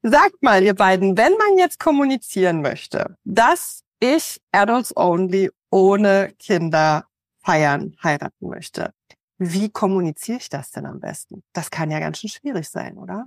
Sagt 0.03 0.43
mal, 0.43 0.63
ihr 0.63 0.75
beiden, 0.75 1.17
wenn 1.17 1.33
man 1.33 1.57
jetzt 1.57 1.79
kommunizieren 1.79 2.61
möchte, 2.61 3.17
dass 3.23 3.83
ich 3.99 4.39
Adults 4.51 4.95
Only 4.95 5.49
ohne 5.71 6.33
Kinder 6.39 7.07
feiern, 7.43 7.95
heiraten 8.03 8.47
möchte, 8.47 8.93
wie 9.37 9.69
kommuniziere 9.69 10.37
ich 10.37 10.49
das 10.49 10.71
denn 10.71 10.85
am 10.85 10.99
besten? 10.99 11.43
Das 11.53 11.71
kann 11.71 11.91
ja 11.91 11.99
ganz 11.99 12.19
schön 12.19 12.29
schwierig 12.29 12.69
sein, 12.69 12.97
oder? 12.97 13.25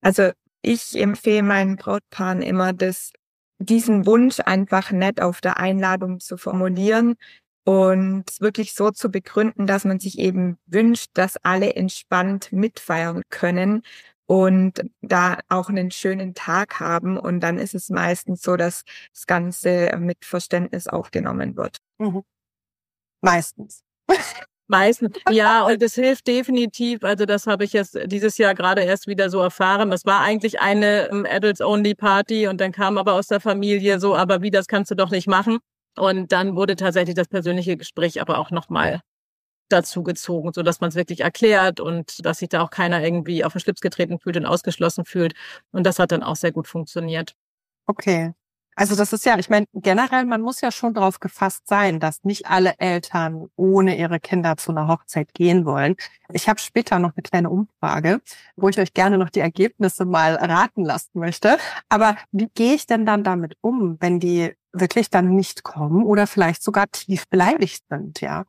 Also 0.00 0.30
ich 0.62 0.98
empfehle 0.98 1.42
meinen 1.42 1.76
Brautpaaren 1.76 2.42
immer, 2.42 2.72
das, 2.72 3.12
diesen 3.58 4.06
Wunsch 4.06 4.40
einfach 4.40 4.90
nett 4.90 5.20
auf 5.20 5.40
der 5.40 5.58
Einladung 5.58 6.20
zu 6.20 6.36
formulieren 6.36 7.16
und 7.64 8.24
wirklich 8.40 8.74
so 8.74 8.90
zu 8.90 9.10
begründen, 9.10 9.66
dass 9.66 9.84
man 9.84 9.98
sich 9.98 10.18
eben 10.18 10.58
wünscht, 10.66 11.10
dass 11.14 11.36
alle 11.38 11.74
entspannt 11.74 12.52
mitfeiern 12.52 13.22
können 13.30 13.82
und 14.26 14.82
da 15.02 15.38
auch 15.48 15.68
einen 15.68 15.90
schönen 15.90 16.34
Tag 16.34 16.80
haben. 16.80 17.18
Und 17.18 17.40
dann 17.40 17.58
ist 17.58 17.74
es 17.74 17.90
meistens 17.90 18.42
so, 18.42 18.56
dass 18.56 18.84
das 19.12 19.26
Ganze 19.26 19.96
mit 19.98 20.24
Verständnis 20.24 20.88
aufgenommen 20.88 21.56
wird. 21.56 21.78
Mhm. 21.98 22.22
Meistens. 23.22 23.82
Meistens, 24.66 25.16
ja, 25.30 25.66
und 25.66 25.82
das 25.82 25.94
hilft 25.94 26.26
definitiv. 26.26 27.04
Also 27.04 27.26
das 27.26 27.46
habe 27.46 27.64
ich 27.64 27.72
jetzt 27.72 27.98
dieses 28.06 28.38
Jahr 28.38 28.54
gerade 28.54 28.82
erst 28.82 29.06
wieder 29.06 29.28
so 29.28 29.40
erfahren. 29.40 29.90
Das 29.90 30.04
war 30.06 30.20
eigentlich 30.20 30.60
eine 30.60 31.08
ähm, 31.10 31.26
Adults-Only-Party 31.28 32.48
und 32.48 32.60
dann 32.60 32.72
kam 32.72 32.96
aber 32.96 33.14
aus 33.14 33.26
der 33.26 33.40
Familie 33.40 34.00
so, 34.00 34.16
aber 34.16 34.42
wie, 34.42 34.50
das 34.50 34.66
kannst 34.66 34.90
du 34.90 34.94
doch 34.94 35.10
nicht 35.10 35.26
machen. 35.26 35.58
Und 35.96 36.32
dann 36.32 36.56
wurde 36.56 36.76
tatsächlich 36.76 37.14
das 37.14 37.28
persönliche 37.28 37.76
Gespräch 37.76 38.20
aber 38.20 38.38
auch 38.38 38.50
nochmal 38.50 39.00
dazu 39.68 40.02
gezogen, 40.02 40.52
so 40.52 40.62
dass 40.62 40.80
man 40.80 40.88
es 40.88 40.94
wirklich 40.94 41.20
erklärt 41.20 41.80
und 41.80 42.24
dass 42.24 42.38
sich 42.38 42.48
da 42.48 42.62
auch 42.62 42.70
keiner 42.70 43.02
irgendwie 43.02 43.44
auf 43.44 43.52
den 43.52 43.60
Schlips 43.60 43.80
getreten 43.80 44.18
fühlt 44.18 44.36
und 44.36 44.46
ausgeschlossen 44.46 45.04
fühlt. 45.04 45.34
Und 45.72 45.84
das 45.84 45.98
hat 45.98 46.12
dann 46.12 46.22
auch 46.22 46.36
sehr 46.36 46.52
gut 46.52 46.68
funktioniert. 46.68 47.34
Okay. 47.86 48.34
Also 48.76 48.96
das 48.96 49.12
ist 49.12 49.24
ja, 49.24 49.38
ich 49.38 49.48
meine, 49.48 49.66
generell, 49.74 50.24
man 50.24 50.40
muss 50.40 50.60
ja 50.60 50.72
schon 50.72 50.94
darauf 50.94 51.20
gefasst 51.20 51.68
sein, 51.68 52.00
dass 52.00 52.24
nicht 52.24 52.46
alle 52.46 52.74
Eltern 52.78 53.48
ohne 53.56 53.96
ihre 53.96 54.20
Kinder 54.20 54.56
zu 54.56 54.72
einer 54.72 54.88
Hochzeit 54.88 55.32
gehen 55.34 55.64
wollen. 55.64 55.96
Ich 56.32 56.48
habe 56.48 56.58
später 56.58 56.98
noch 56.98 57.12
eine 57.16 57.22
kleine 57.22 57.50
Umfrage, 57.50 58.20
wo 58.56 58.68
ich 58.68 58.78
euch 58.78 58.92
gerne 58.92 59.18
noch 59.18 59.30
die 59.30 59.40
Ergebnisse 59.40 60.04
mal 60.04 60.34
raten 60.34 60.84
lassen 60.84 61.18
möchte. 61.18 61.58
Aber 61.88 62.16
wie 62.32 62.48
gehe 62.54 62.74
ich 62.74 62.86
denn 62.86 63.06
dann 63.06 63.24
damit 63.24 63.56
um, 63.60 63.96
wenn 64.00 64.20
die 64.20 64.52
wirklich 64.72 65.10
dann 65.10 65.34
nicht 65.36 65.62
kommen 65.62 66.04
oder 66.04 66.26
vielleicht 66.26 66.62
sogar 66.62 66.86
tief 66.90 67.28
beleidigt 67.28 67.84
sind, 67.88 68.20
ja? 68.20 68.44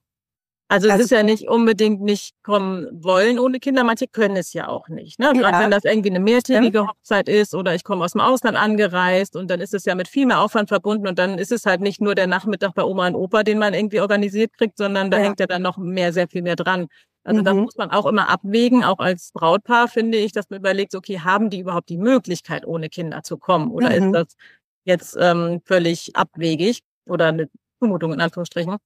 Also, 0.68 0.90
also 0.90 1.00
es 1.00 1.06
ist 1.06 1.12
ja 1.12 1.22
nicht 1.22 1.48
unbedingt 1.48 2.02
nicht 2.02 2.34
kommen 2.42 2.88
wollen 2.92 3.38
ohne 3.38 3.60
Kinder. 3.60 3.84
Manche 3.84 4.08
können 4.08 4.36
es 4.36 4.52
ja 4.54 4.68
auch 4.68 4.88
nicht. 4.90 5.20
Ne? 5.20 5.32
Gerade 5.34 5.60
wenn 5.60 5.70
das 5.70 5.84
irgendwie 5.84 6.10
eine 6.10 6.20
mehrtägige 6.20 6.88
Hochzeit 6.88 7.30
ist 7.30 7.54
oder 7.54 7.76
ich 7.76 7.84
komme 7.84 8.04
aus 8.04 8.14
dem 8.14 8.22
Ausland 8.22 8.58
angereist 8.58 9.36
und 9.36 9.50
dann 9.52 9.62
ist 9.62 9.76
es 9.76 9.86
ja 9.86 9.94
mit 9.94 10.08
viel 10.08 10.26
mehr 10.26 10.42
Aufwand 10.42 10.70
verbunden 10.70 11.08
und 11.08 11.20
dann 11.20 11.38
ist 11.38 11.52
es 11.52 11.68
halt 11.68 11.82
nicht 11.82 12.02
nur 12.02 12.16
der 12.16 12.26
Nachmittag 12.26 12.74
bei 12.74 12.84
Oma 12.84 13.08
und 13.08 13.16
Opa, 13.16 13.44
den 13.44 13.60
man 13.60 13.76
irgendwie 13.76 14.00
organisiert 14.00 14.54
kriegt, 14.54 14.78
sondern 14.78 15.12
da 15.12 15.18
ja. 15.18 15.26
hängt 15.26 15.40
ja 15.40 15.46
dann 15.46 15.62
noch 15.62 15.78
mehr, 15.78 16.12
sehr 16.12 16.28
viel 16.28 16.42
mehr 16.42 16.56
dran. 16.56 16.88
Also 17.24 17.42
mhm. 17.42 17.46
da 17.46 17.54
muss 17.54 17.78
man 17.78 17.92
auch 17.92 18.08
immer 18.08 18.30
abwägen, 18.30 18.84
auch 18.84 19.00
als 19.00 19.32
Brautpaar 19.34 19.88
finde 19.88 20.18
ich, 20.18 20.32
dass 20.32 20.50
man 20.50 20.60
überlegt, 20.60 20.96
okay, 20.96 21.20
haben 21.20 21.52
die 21.52 21.60
überhaupt 21.60 21.90
die 21.90 21.98
Möglichkeit, 21.98 22.66
ohne 22.66 22.90
Kinder 22.90 23.22
zu 23.22 23.38
kommen? 23.38 23.70
Oder 23.70 23.90
mhm. 23.90 24.08
ist 24.08 24.12
das 24.14 24.36
jetzt 24.84 25.18
ähm, 25.20 25.62
völlig 25.64 26.16
abwegig 26.16 26.82
oder 27.06 27.28
eine 27.28 27.50
Zumutung 27.80 28.14
in 28.14 28.22
Anführungsstrichen? 28.22 28.78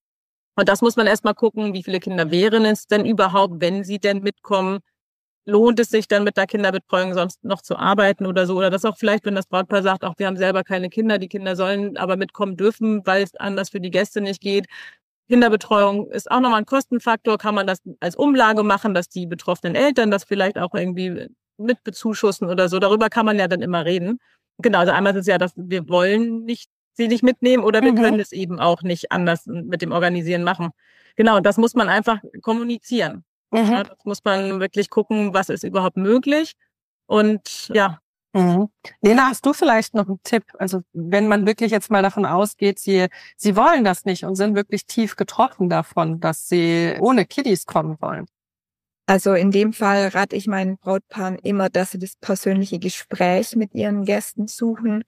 Und 0.56 0.70
das 0.70 0.82
muss 0.82 0.96
man 0.96 1.08
erstmal 1.08 1.36
gucken, 1.36 1.74
wie 1.74 1.84
viele 1.84 2.00
Kinder 2.00 2.32
wären 2.32 2.66
es 2.66 2.88
denn 2.88 3.06
überhaupt, 3.06 3.62
wenn 3.62 3.84
sie 3.84 4.00
denn 4.00 4.22
mitkommen. 4.22 4.80
Lohnt 5.46 5.80
es 5.80 5.90
sich 5.90 6.08
dann 6.08 6.24
mit 6.24 6.38
der 6.38 6.48
Kinderbetreuung 6.48 7.14
sonst 7.14 7.44
noch 7.44 7.62
zu 7.62 7.78
arbeiten 7.78 8.26
oder 8.28 8.46
so? 8.46 8.58
Oder 8.58 8.70
das 8.70 8.86
auch 8.86 8.98
vielleicht, 8.98 9.26
wenn 9.26 9.36
das 9.36 9.48
Brautpaar 9.48 9.84
sagt, 9.84 10.04
auch 10.04 10.16
wir 10.18 10.28
haben 10.28 10.38
selber 10.38 10.64
keine 10.64 10.90
Kinder, 10.90 11.18
die 11.18 11.30
Kinder 11.30 11.56
sollen 11.56 11.98
aber 11.98 12.18
mitkommen 12.18 12.58
dürfen, 12.58 13.06
weil 13.06 13.24
es 13.24 13.36
anders 13.36 13.70
für 13.70 13.82
die 13.82 13.92
Gäste 13.92 14.22
nicht 14.22 14.42
geht. 14.42 14.68
Kinderbetreuung 15.30 16.10
ist 16.12 16.30
auch 16.32 16.40
nochmal 16.40 16.60
ein 16.60 16.66
Kostenfaktor. 16.66 17.38
Kann 17.38 17.56
man 17.56 17.68
das 17.68 17.80
als 18.00 18.16
Umlage 18.16 18.64
machen, 18.64 18.94
dass 18.94 19.10
die 19.10 19.28
betroffenen 19.28 19.76
Eltern 19.76 20.12
das 20.12 20.24
vielleicht 20.24 20.58
auch 20.58 20.74
irgendwie 20.74 21.30
mit 21.58 21.84
bezuschussen 21.84 22.50
oder 22.50 22.68
so? 22.70 22.80
Darüber 22.80 23.10
kann 23.10 23.26
man 23.26 23.38
ja 23.40 23.48
dann 23.48 23.62
immer 23.62 23.86
reden. 23.86 24.20
Genau, 24.60 24.80
also 24.80 24.92
einmal 24.92 25.14
ist 25.14 25.22
es 25.22 25.28
ja, 25.28 25.38
dass 25.38 25.54
wir 25.56 25.88
wollen 25.88 26.46
nicht 26.46 26.70
sie 26.94 27.08
nicht 27.08 27.24
mitnehmen 27.24 27.64
oder 27.64 27.82
wir 27.82 27.92
mhm. 27.92 27.98
können 27.98 28.20
es 28.20 28.32
eben 28.32 28.60
auch 28.60 28.82
nicht 28.82 29.12
anders 29.12 29.46
mit 29.46 29.82
dem 29.82 29.92
Organisieren 29.92 30.44
machen. 30.44 30.72
Genau, 31.16 31.40
das 31.40 31.58
muss 31.58 31.74
man 31.74 31.90
einfach 31.90 32.20
kommunizieren. 32.42 33.24
Mhm. 33.52 33.72
Ja, 33.72 33.84
das 33.84 33.98
muss 34.06 34.24
man 34.24 34.60
wirklich 34.60 34.90
gucken, 34.90 35.34
was 35.34 35.50
ist 35.50 35.64
überhaupt 35.64 35.98
möglich. 35.98 36.54
Und 37.08 37.70
ja. 37.74 38.00
Mhm. 38.34 38.70
Lena, 39.02 39.28
hast 39.28 39.44
du 39.46 39.54
vielleicht 39.54 39.96
noch 39.96 40.08
einen 40.08 40.22
Tipp? 40.24 40.44
Also 40.60 40.82
wenn 40.94 41.28
man 41.28 41.48
wirklich 41.48 41.72
jetzt 41.72 41.90
mal 41.90 42.04
davon 42.04 42.26
ausgeht, 42.28 42.78
sie, 42.78 43.08
sie 43.36 43.56
wollen 43.56 43.84
das 43.84 44.06
nicht 44.06 44.24
und 44.24 44.36
sind 44.36 44.56
wirklich 44.56 44.86
tief 44.86 45.16
getroffen 45.16 45.68
davon, 45.68 46.20
dass 46.20 46.48
sie 46.48 46.96
ohne 47.00 47.26
Kiddies 47.26 47.66
kommen 47.66 47.98
wollen. 48.00 48.28
Also 49.10 49.34
in 49.34 49.50
dem 49.50 49.74
Fall 49.74 50.10
rate 50.10 50.36
ich 50.36 50.46
meinen 50.46 50.78
Brautpaaren 50.78 51.40
immer, 51.40 51.70
dass 51.70 51.90
sie 51.92 51.98
das 51.98 52.16
persönliche 52.18 52.78
Gespräch 52.78 53.56
mit 53.56 53.74
ihren 53.74 54.06
Gästen 54.06 54.48
suchen 54.48 55.04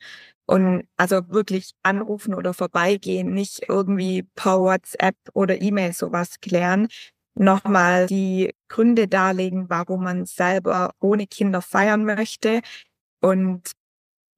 und 0.48 0.88
also 0.98 1.30
wirklich 1.30 1.74
anrufen 1.84 2.34
oder 2.34 2.56
vorbeigehen, 2.56 3.32
nicht 3.32 3.70
irgendwie 3.70 4.24
per 4.34 4.60
WhatsApp 4.60 5.16
oder 5.34 5.62
E-Mail 5.62 5.94
sowas 5.94 6.40
klären. 6.42 6.88
Nochmal 7.36 8.08
die 8.08 8.56
Gründe 8.70 9.08
darlegen, 9.08 9.70
warum 9.70 10.04
man 10.04 10.26
selber 10.26 10.94
ohne 11.00 11.28
Kinder 11.28 11.62
feiern 11.62 12.04
möchte. 12.04 12.62
Und 13.22 13.72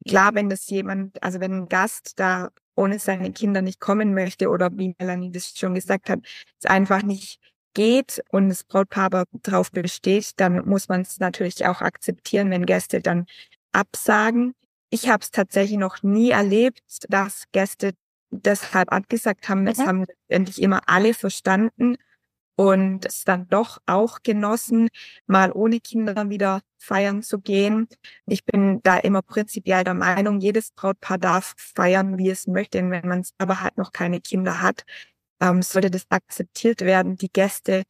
klar, 0.07 0.35
wenn 0.35 0.49
das 0.49 0.67
jemand, 0.69 1.21
also 1.23 1.39
wenn 1.39 1.53
ein 1.53 1.69
Gast 1.69 2.19
da 2.19 2.49
ohne 2.75 2.99
seine 2.99 3.31
Kinder 3.31 3.61
nicht 3.61 3.79
kommen 3.79 4.13
möchte 4.13 4.49
oder 4.49 4.71
wie 4.73 4.95
Melanie 4.99 5.31
das 5.31 5.53
schon 5.57 5.75
gesagt 5.75 6.09
hat, 6.09 6.19
es 6.59 6.65
einfach 6.69 7.03
nicht 7.03 7.39
geht 7.73 8.23
und 8.29 8.49
das 8.49 8.63
Brautpaar 8.63 9.05
aber 9.05 9.25
darauf 9.43 9.71
besteht, 9.71 10.33
dann 10.37 10.67
muss 10.67 10.89
man 10.89 11.01
es 11.01 11.19
natürlich 11.19 11.65
auch 11.65 11.81
akzeptieren, 11.81 12.49
wenn 12.51 12.65
Gäste 12.65 13.01
dann 13.01 13.25
absagen. 13.71 14.53
Ich 14.89 15.09
habe 15.09 15.21
es 15.23 15.31
tatsächlich 15.31 15.77
noch 15.77 16.03
nie 16.03 16.31
erlebt, 16.31 16.81
dass 17.09 17.45
Gäste 17.51 17.93
deshalb 18.31 18.91
abgesagt 18.91 19.49
haben. 19.49 19.67
Es 19.67 19.79
haben 19.79 20.05
endlich 20.27 20.61
immer 20.61 20.81
alle 20.87 21.13
verstanden 21.13 21.97
und 22.55 23.05
es 23.05 23.23
dann 23.23 23.47
doch 23.47 23.79
auch 23.85 24.19
genossen, 24.23 24.89
mal 25.25 25.51
ohne 25.51 25.79
Kinder 25.79 26.29
wieder 26.29 26.61
feiern 26.77 27.23
zu 27.23 27.39
gehen. 27.39 27.87
Ich 28.25 28.45
bin 28.45 28.81
da 28.83 28.97
immer 28.97 29.21
prinzipiell 29.21 29.83
der 29.83 29.93
Meinung, 29.95 30.39
jedes 30.39 30.71
Brautpaar 30.71 31.17
darf 31.17 31.53
feiern, 31.57 32.17
wie 32.17 32.29
es 32.29 32.47
möchte. 32.47 32.77
Wenn 32.77 33.07
man 33.07 33.21
es 33.21 33.33
aber 33.37 33.61
halt 33.61 33.77
noch 33.77 33.91
keine 33.91 34.21
Kinder 34.21 34.61
hat, 34.61 34.83
ähm, 35.43 35.61
sollte 35.61 35.91
das 35.91 36.05
akzeptiert 36.09 36.81
werden. 36.81 37.17
Die 37.17 37.31
Gäste 37.31 37.83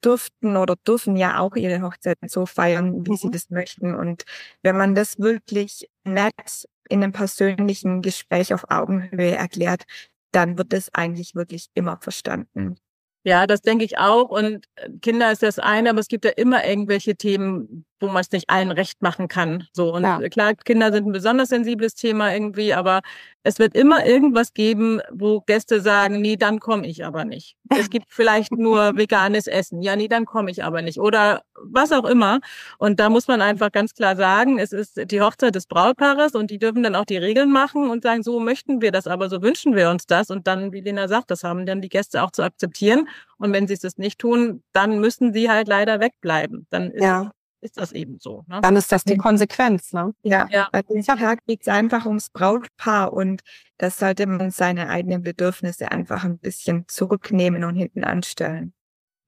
durften 0.00 0.56
oder 0.56 0.76
dürfen 0.86 1.16
ja 1.16 1.38
auch 1.38 1.56
ihre 1.56 1.82
Hochzeiten 1.82 2.28
so 2.28 2.46
feiern, 2.46 3.06
wie 3.06 3.12
mhm. 3.12 3.16
sie 3.16 3.30
das 3.30 3.50
möchten. 3.50 3.94
Und 3.94 4.24
wenn 4.62 4.76
man 4.76 4.94
das 4.94 5.18
wirklich 5.18 5.88
nett 6.04 6.66
in 6.88 7.02
einem 7.02 7.12
persönlichen 7.12 8.02
Gespräch 8.02 8.54
auf 8.54 8.70
Augenhöhe 8.70 9.34
erklärt, 9.34 9.84
dann 10.32 10.58
wird 10.58 10.72
es 10.72 10.92
eigentlich 10.94 11.34
wirklich 11.34 11.68
immer 11.74 11.98
verstanden. 12.00 12.76
Ja, 13.24 13.48
das 13.48 13.60
denke 13.60 13.84
ich 13.84 13.98
auch. 13.98 14.30
Und 14.30 14.66
äh, 14.76 14.90
Kinder 15.02 15.32
ist 15.32 15.42
das 15.42 15.58
eine, 15.58 15.90
aber 15.90 15.98
es 15.98 16.08
gibt 16.08 16.24
ja 16.24 16.30
immer 16.30 16.64
irgendwelche 16.64 17.16
Themen, 17.16 17.84
wo 18.00 18.08
man 18.08 18.20
es 18.20 18.30
nicht 18.30 18.50
allen 18.50 18.70
recht 18.70 19.02
machen 19.02 19.28
kann. 19.28 19.66
So 19.72 19.94
und 19.94 20.02
ja. 20.02 20.20
klar, 20.28 20.54
Kinder 20.54 20.92
sind 20.92 21.06
ein 21.06 21.12
besonders 21.12 21.48
sensibles 21.48 21.94
Thema 21.94 22.32
irgendwie, 22.32 22.74
aber 22.74 23.00
es 23.42 23.60
wird 23.60 23.76
immer 23.76 24.04
irgendwas 24.04 24.54
geben, 24.54 25.00
wo 25.12 25.40
Gäste 25.40 25.80
sagen, 25.80 26.20
nee, 26.20 26.36
dann 26.36 26.58
komme 26.58 26.86
ich 26.86 27.04
aber 27.04 27.24
nicht. 27.24 27.56
Es 27.68 27.90
gibt 27.90 28.06
vielleicht 28.08 28.50
nur 28.50 28.96
veganes 28.96 29.46
Essen. 29.46 29.82
Ja, 29.82 29.94
nee, 29.94 30.08
dann 30.08 30.26
komme 30.26 30.50
ich 30.50 30.64
aber 30.64 30.82
nicht. 30.82 30.98
Oder 30.98 31.42
was 31.54 31.92
auch 31.92 32.04
immer. 32.04 32.40
Und 32.78 32.98
da 32.98 33.08
muss 33.08 33.28
man 33.28 33.40
einfach 33.40 33.70
ganz 33.70 33.94
klar 33.94 34.16
sagen, 34.16 34.58
es 34.58 34.72
ist 34.72 35.10
die 35.10 35.20
Hochzeit 35.20 35.54
des 35.54 35.66
Brautpaares 35.66 36.34
und 36.34 36.50
die 36.50 36.58
dürfen 36.58 36.82
dann 36.82 36.96
auch 36.96 37.04
die 37.04 37.18
Regeln 37.18 37.52
machen 37.52 37.88
und 37.88 38.02
sagen, 38.02 38.24
so 38.24 38.40
möchten 38.40 38.82
wir 38.82 38.90
das, 38.90 39.06
aber 39.06 39.28
so 39.28 39.40
wünschen 39.42 39.76
wir 39.76 39.90
uns 39.90 40.06
das. 40.06 40.30
Und 40.30 40.48
dann, 40.48 40.72
wie 40.72 40.80
Lena 40.80 41.06
sagt, 41.06 41.30
das 41.30 41.44
haben 41.44 41.66
dann 41.66 41.80
die 41.80 41.88
Gäste 41.88 42.24
auch 42.24 42.32
zu 42.32 42.42
akzeptieren. 42.42 43.08
Und 43.38 43.52
wenn 43.52 43.68
sie 43.68 43.74
es 43.74 43.96
nicht 43.96 44.18
tun, 44.18 44.64
dann 44.72 44.98
müssen 44.98 45.32
sie 45.32 45.48
halt 45.48 45.68
leider 45.68 46.00
wegbleiben. 46.00 46.66
Dann 46.70 46.90
ist 46.90 47.02
ja 47.02 47.30
ist 47.66 47.76
das 47.78 47.92
eben 47.92 48.18
so. 48.18 48.44
Ne? 48.48 48.60
Dann 48.62 48.76
ist 48.76 48.90
das 48.92 49.04
die 49.04 49.16
Konsequenz, 49.16 49.92
ne? 49.92 50.14
Ja, 50.22 50.46
Ja. 50.50 50.68
bei 50.72 50.82
dem 50.82 51.02
Tag 51.02 51.40
geht 51.46 51.62
es 51.62 51.68
einfach 51.68 52.06
ums 52.06 52.30
Brautpaar 52.30 53.12
und 53.12 53.42
das 53.78 53.98
sollte 53.98 54.26
man 54.26 54.50
seine 54.50 54.88
eigenen 54.88 55.22
Bedürfnisse 55.22 55.90
einfach 55.90 56.24
ein 56.24 56.38
bisschen 56.38 56.84
zurücknehmen 56.88 57.64
und 57.64 57.76
hinten 57.76 58.04
anstellen. 58.04 58.72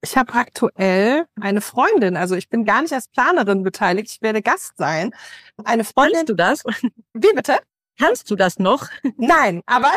Ich 0.01 0.15
habe 0.15 0.33
aktuell 0.33 1.25
eine 1.41 1.59
Freundin, 1.59 2.15
also 2.15 2.35
ich 2.35 2.47
bin 2.47 2.63
gar 2.63 2.81
nicht 2.81 2.93
als 2.93 3.09
Planerin 3.09 3.63
beteiligt, 3.63 4.09
ich 4.11 4.21
werde 4.21 4.41
Gast 4.41 4.77
sein. 4.77 5.11
Eine 5.65 5.83
Freundin, 5.83 6.25
Kannst 6.25 6.29
du 6.29 6.35
das? 6.35 6.63
wie 7.13 7.33
bitte? 7.35 7.57
Kannst 7.99 8.31
du 8.31 8.35
das 8.35 8.59
noch? 8.59 8.87
Nein, 9.17 9.61
aber 9.65 9.91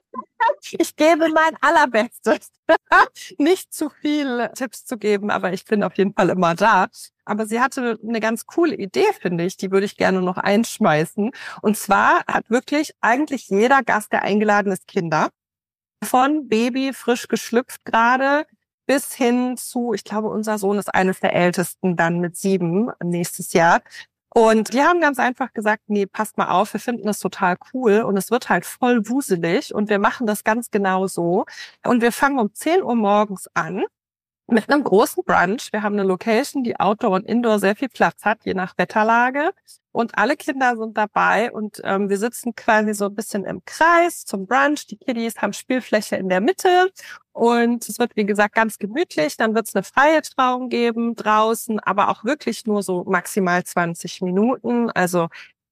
ich 0.78 0.94
gebe 0.96 1.28
mein 1.30 1.56
allerbestes. 1.60 2.50
Nicht 3.38 3.72
zu 3.72 3.88
viel 3.88 4.50
Tipps 4.54 4.84
zu 4.84 4.98
geben, 4.98 5.30
aber 5.30 5.52
ich 5.52 5.64
bin 5.64 5.82
auf 5.82 5.96
jeden 5.96 6.12
Fall 6.12 6.28
immer 6.28 6.54
da. 6.54 6.88
Aber 7.24 7.46
sie 7.46 7.60
hatte 7.60 7.98
eine 8.06 8.20
ganz 8.20 8.46
coole 8.46 8.76
Idee, 8.76 9.06
finde 9.18 9.44
ich, 9.44 9.56
die 9.56 9.70
würde 9.70 9.86
ich 9.86 9.96
gerne 9.96 10.20
noch 10.20 10.36
einschmeißen. 10.36 11.30
Und 11.62 11.76
zwar 11.76 12.22
hat 12.26 12.50
wirklich 12.50 12.92
eigentlich 13.00 13.48
jeder 13.48 13.82
Gast, 13.82 14.12
der 14.12 14.22
eingeladen 14.22 14.72
ist, 14.72 14.86
Kinder. 14.86 15.30
Von 16.04 16.48
Baby 16.48 16.92
frisch 16.92 17.28
geschlüpft 17.28 17.84
gerade 17.84 18.46
bis 18.86 19.14
hin 19.14 19.56
zu, 19.58 19.92
ich 19.92 20.02
glaube, 20.02 20.28
unser 20.28 20.58
Sohn 20.58 20.78
ist 20.78 20.92
eines 20.94 21.20
der 21.20 21.34
ältesten, 21.34 21.96
dann 21.96 22.20
mit 22.20 22.36
sieben 22.36 22.90
nächstes 23.02 23.52
Jahr. 23.52 23.82
Und 24.34 24.72
die 24.74 24.82
haben 24.82 25.00
ganz 25.00 25.18
einfach 25.18 25.52
gesagt, 25.52 25.84
nee, 25.88 26.06
passt 26.06 26.36
mal 26.36 26.48
auf, 26.50 26.72
wir 26.72 26.80
finden 26.80 27.06
das 27.06 27.18
total 27.18 27.56
cool 27.72 28.02
und 28.02 28.16
es 28.16 28.30
wird 28.30 28.48
halt 28.48 28.66
voll 28.66 29.08
wuselig 29.08 29.74
und 29.74 29.88
wir 29.88 29.98
machen 29.98 30.26
das 30.26 30.44
ganz 30.44 30.70
genau 30.70 31.06
so. 31.06 31.46
Und 31.84 32.02
wir 32.02 32.12
fangen 32.12 32.38
um 32.38 32.52
10 32.52 32.82
Uhr 32.82 32.94
morgens 32.94 33.48
an 33.54 33.84
mit 34.50 34.70
einem 34.70 34.82
großen 34.82 35.22
Brunch. 35.24 35.72
Wir 35.72 35.82
haben 35.82 35.94
eine 35.94 36.04
Location, 36.04 36.64
die 36.64 36.78
Outdoor 36.80 37.12
und 37.12 37.26
Indoor 37.26 37.58
sehr 37.58 37.76
viel 37.76 37.88
Platz 37.88 38.24
hat, 38.24 38.44
je 38.44 38.54
nach 38.54 38.76
Wetterlage. 38.78 39.50
Und 39.92 40.16
alle 40.16 40.36
Kinder 40.36 40.76
sind 40.76 40.96
dabei 40.96 41.50
und 41.50 41.80
ähm, 41.84 42.08
wir 42.08 42.18
sitzen 42.18 42.54
quasi 42.54 42.94
so 42.94 43.06
ein 43.06 43.14
bisschen 43.14 43.44
im 43.44 43.62
Kreis 43.64 44.24
zum 44.24 44.46
Brunch. 44.46 44.86
Die 44.86 44.96
Kiddies 44.96 45.38
haben 45.38 45.52
Spielfläche 45.52 46.16
in 46.16 46.28
der 46.28 46.40
Mitte 46.40 46.90
und 47.32 47.88
es 47.88 47.98
wird, 47.98 48.14
wie 48.14 48.24
gesagt, 48.24 48.54
ganz 48.54 48.78
gemütlich. 48.78 49.36
Dann 49.36 49.54
wird 49.54 49.68
es 49.68 49.74
eine 49.74 49.82
freie 49.82 50.22
Trauung 50.22 50.68
geben 50.68 51.14
draußen, 51.14 51.80
aber 51.80 52.08
auch 52.10 52.24
wirklich 52.24 52.64
nur 52.66 52.82
so 52.82 53.04
maximal 53.04 53.64
20 53.64 54.22
Minuten. 54.22 54.90
Also 54.90 55.28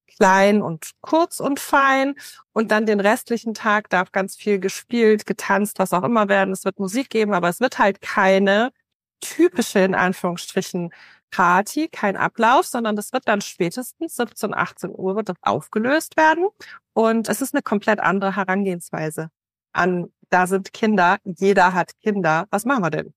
klein 0.07 0.63
und 0.63 0.91
kurz 1.01 1.41
und 1.41 1.61
fein. 1.61 2.15
Und 2.53 2.71
dann 2.71 2.87
den 2.87 3.01
restlichen 3.01 3.55
Tag 3.55 3.91
darf 3.91 4.13
ganz 4.13 4.37
viel 4.37 4.59
gespielt, 4.59 5.27
getanzt, 5.27 5.79
was 5.79 5.93
auch 5.93 6.03
immer 6.05 6.29
werden. 6.29 6.53
Es 6.53 6.65
wird 6.65 6.79
Musik 6.79 7.11
geben, 7.11 7.35
aber 7.35 7.49
es 7.49 7.61
wird 7.61 7.79
halt 7.79 8.01
keine 8.01 8.73
typische, 9.21 9.81
in 9.81 9.95
Anführungsstrichen, 9.95 10.93
Party, 11.31 11.89
kein 11.89 12.17
Ablauf, 12.17 12.67
sondern 12.67 12.97
das 12.97 13.13
wird 13.13 13.27
dann 13.27 13.41
spätestens 13.41 14.17
17, 14.17 14.55
18 14.55 14.91
Uhr 14.95 15.17
wird 15.17 15.29
das 15.29 15.37
aufgelöst 15.43 16.17
werden. 16.17 16.47
Und 16.93 17.29
es 17.29 17.41
ist 17.43 17.55
eine 17.55 17.63
komplett 17.63 18.01
andere 18.01 18.37
Herangehensweise 18.37 19.31
an, 19.73 20.13
da 20.31 20.47
sind 20.47 20.73
Kinder, 20.73 21.19
jeder 21.25 21.75
hat 21.75 21.93
Kinder. 22.03 22.47
Was 22.51 22.65
machen 22.65 22.83
wir 22.85 22.91
denn? 22.91 23.15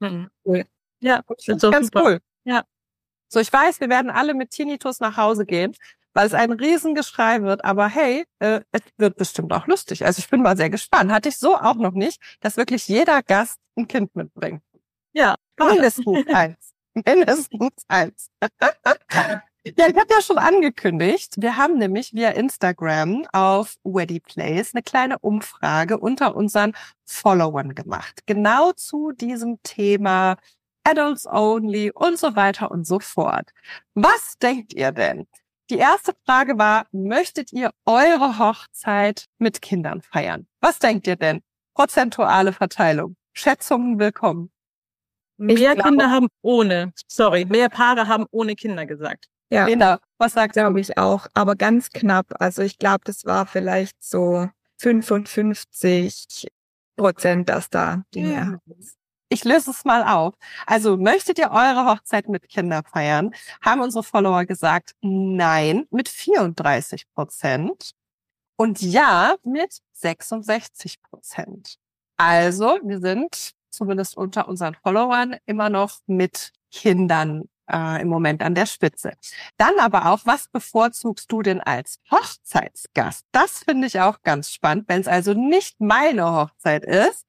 Mhm. 0.00 0.30
Cool. 0.44 0.64
Ja, 1.00 1.22
Das 1.26 1.48
ist 1.48 1.70
ganz 1.70 1.86
super. 1.86 2.04
cool. 2.04 2.18
Ja. 2.44 2.64
So, 3.28 3.40
ich 3.40 3.52
weiß, 3.52 3.80
wir 3.80 3.88
werden 3.88 4.10
alle 4.10 4.34
mit 4.34 4.50
Tinnitus 4.50 5.00
nach 5.00 5.16
Hause 5.16 5.46
gehen, 5.46 5.74
weil 6.14 6.26
es 6.26 6.34
ein 6.34 6.52
Riesengeschrei 6.52 7.42
wird. 7.42 7.64
Aber 7.64 7.88
hey, 7.88 8.24
äh, 8.38 8.60
es 8.72 8.82
wird 8.96 9.16
bestimmt 9.16 9.52
auch 9.52 9.66
lustig. 9.66 10.04
Also 10.04 10.20
ich 10.20 10.28
bin 10.28 10.42
mal 10.42 10.56
sehr 10.56 10.70
gespannt. 10.70 11.10
Hatte 11.10 11.28
ich 11.28 11.38
so 11.38 11.56
auch 11.56 11.74
noch 11.74 11.92
nicht, 11.92 12.20
dass 12.40 12.56
wirklich 12.56 12.88
jeder 12.88 13.22
Gast 13.22 13.58
ein 13.76 13.88
Kind 13.88 14.14
mitbringt. 14.14 14.62
Ja. 15.12 15.36
Mindestens 15.58 16.26
eins. 16.32 16.74
Mindestens 16.94 17.84
eins. 17.88 18.30
Ja, 19.64 19.86
ich 19.86 19.94
habe 19.94 20.08
ja 20.10 20.20
schon 20.20 20.38
angekündigt, 20.38 21.34
wir 21.38 21.56
haben 21.56 21.78
nämlich 21.78 22.12
via 22.12 22.30
Instagram 22.30 23.24
auf 23.32 23.76
Weddy 23.84 24.18
Place 24.18 24.74
eine 24.74 24.82
kleine 24.82 25.20
Umfrage 25.20 25.98
unter 25.98 26.34
unseren 26.34 26.72
Followern 27.04 27.76
gemacht. 27.76 28.26
Genau 28.26 28.72
zu 28.72 29.12
diesem 29.12 29.62
Thema 29.62 30.36
Adults 30.82 31.26
Only 31.26 31.92
und 31.92 32.18
so 32.18 32.34
weiter 32.34 32.72
und 32.72 32.88
so 32.88 32.98
fort. 32.98 33.50
Was 33.94 34.36
denkt 34.38 34.72
ihr 34.74 34.90
denn? 34.90 35.28
Die 35.72 35.78
erste 35.78 36.12
Frage 36.26 36.58
war, 36.58 36.84
möchtet 36.92 37.50
ihr 37.54 37.70
eure 37.86 38.38
Hochzeit 38.38 39.24
mit 39.38 39.62
Kindern 39.62 40.02
feiern? 40.02 40.46
Was 40.60 40.78
denkt 40.78 41.06
ihr 41.06 41.16
denn? 41.16 41.40
Prozentuale 41.74 42.52
Verteilung. 42.52 43.16
Schätzungen 43.32 43.98
willkommen. 43.98 44.52
Mehr 45.38 45.74
glaube- 45.74 45.88
Kinder 45.88 46.10
haben 46.10 46.28
ohne, 46.42 46.92
sorry, 47.08 47.46
mehr 47.46 47.70
Paare 47.70 48.06
haben 48.06 48.26
ohne 48.32 48.54
Kinder 48.54 48.84
gesagt. 48.84 49.28
Ja, 49.48 49.64
Lena, 49.64 49.98
was 50.18 50.34
sagst 50.34 50.56
du? 50.56 50.60
glaube 50.60 50.78
ich 50.78 50.98
auch, 50.98 51.26
aber 51.32 51.56
ganz 51.56 51.88
knapp. 51.88 52.26
Also 52.38 52.60
ich 52.60 52.78
glaube, 52.78 53.00
das 53.04 53.24
war 53.24 53.46
vielleicht 53.46 53.96
so 54.04 54.50
55 54.78 56.48
Prozent, 56.98 57.48
dass 57.48 57.70
da 57.70 58.02
die 58.12 58.24
Mehrheit 58.24 58.60
ist. 58.78 58.98
Ich 59.32 59.44
löse 59.44 59.70
es 59.70 59.86
mal 59.86 60.02
auf. 60.02 60.34
Also 60.66 60.98
möchtet 60.98 61.38
ihr 61.38 61.50
eure 61.52 61.86
Hochzeit 61.86 62.28
mit 62.28 62.50
Kindern 62.50 62.84
feiern? 62.84 63.34
Haben 63.62 63.80
unsere 63.80 64.04
Follower 64.04 64.44
gesagt, 64.44 64.94
nein, 65.00 65.86
mit 65.90 66.10
34 66.10 67.06
Prozent. 67.14 67.92
Und 68.56 68.82
ja, 68.82 69.36
mit 69.42 69.78
66 69.94 71.00
Prozent. 71.00 71.76
Also 72.18 72.78
wir 72.82 73.00
sind 73.00 73.52
zumindest 73.70 74.18
unter 74.18 74.48
unseren 74.48 74.74
Followern 74.74 75.36
immer 75.46 75.70
noch 75.70 76.00
mit 76.06 76.52
Kindern 76.70 77.48
äh, 77.72 78.02
im 78.02 78.08
Moment 78.08 78.42
an 78.42 78.54
der 78.54 78.66
Spitze. 78.66 79.14
Dann 79.56 79.78
aber 79.78 80.12
auch, 80.12 80.20
was 80.24 80.48
bevorzugst 80.48 81.32
du 81.32 81.40
denn 81.40 81.62
als 81.62 82.00
Hochzeitsgast? 82.10 83.24
Das 83.32 83.64
finde 83.64 83.86
ich 83.86 83.98
auch 83.98 84.20
ganz 84.22 84.50
spannend. 84.50 84.84
Wenn 84.88 85.00
es 85.00 85.08
also 85.08 85.32
nicht 85.32 85.80
meine 85.80 86.30
Hochzeit 86.30 86.84
ist, 86.84 87.24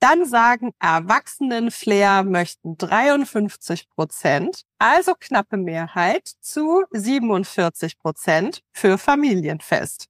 dann 0.00 0.24
sagen 0.24 0.72
Erwachsenen-Flair 0.80 2.24
möchten 2.24 2.76
53 2.76 3.88
Prozent, 3.90 4.62
also 4.78 5.14
knappe 5.14 5.56
Mehrheit, 5.56 6.26
zu 6.40 6.84
47 6.90 7.98
Prozent 7.98 8.62
für 8.72 8.98
Familienfest. 8.98 10.06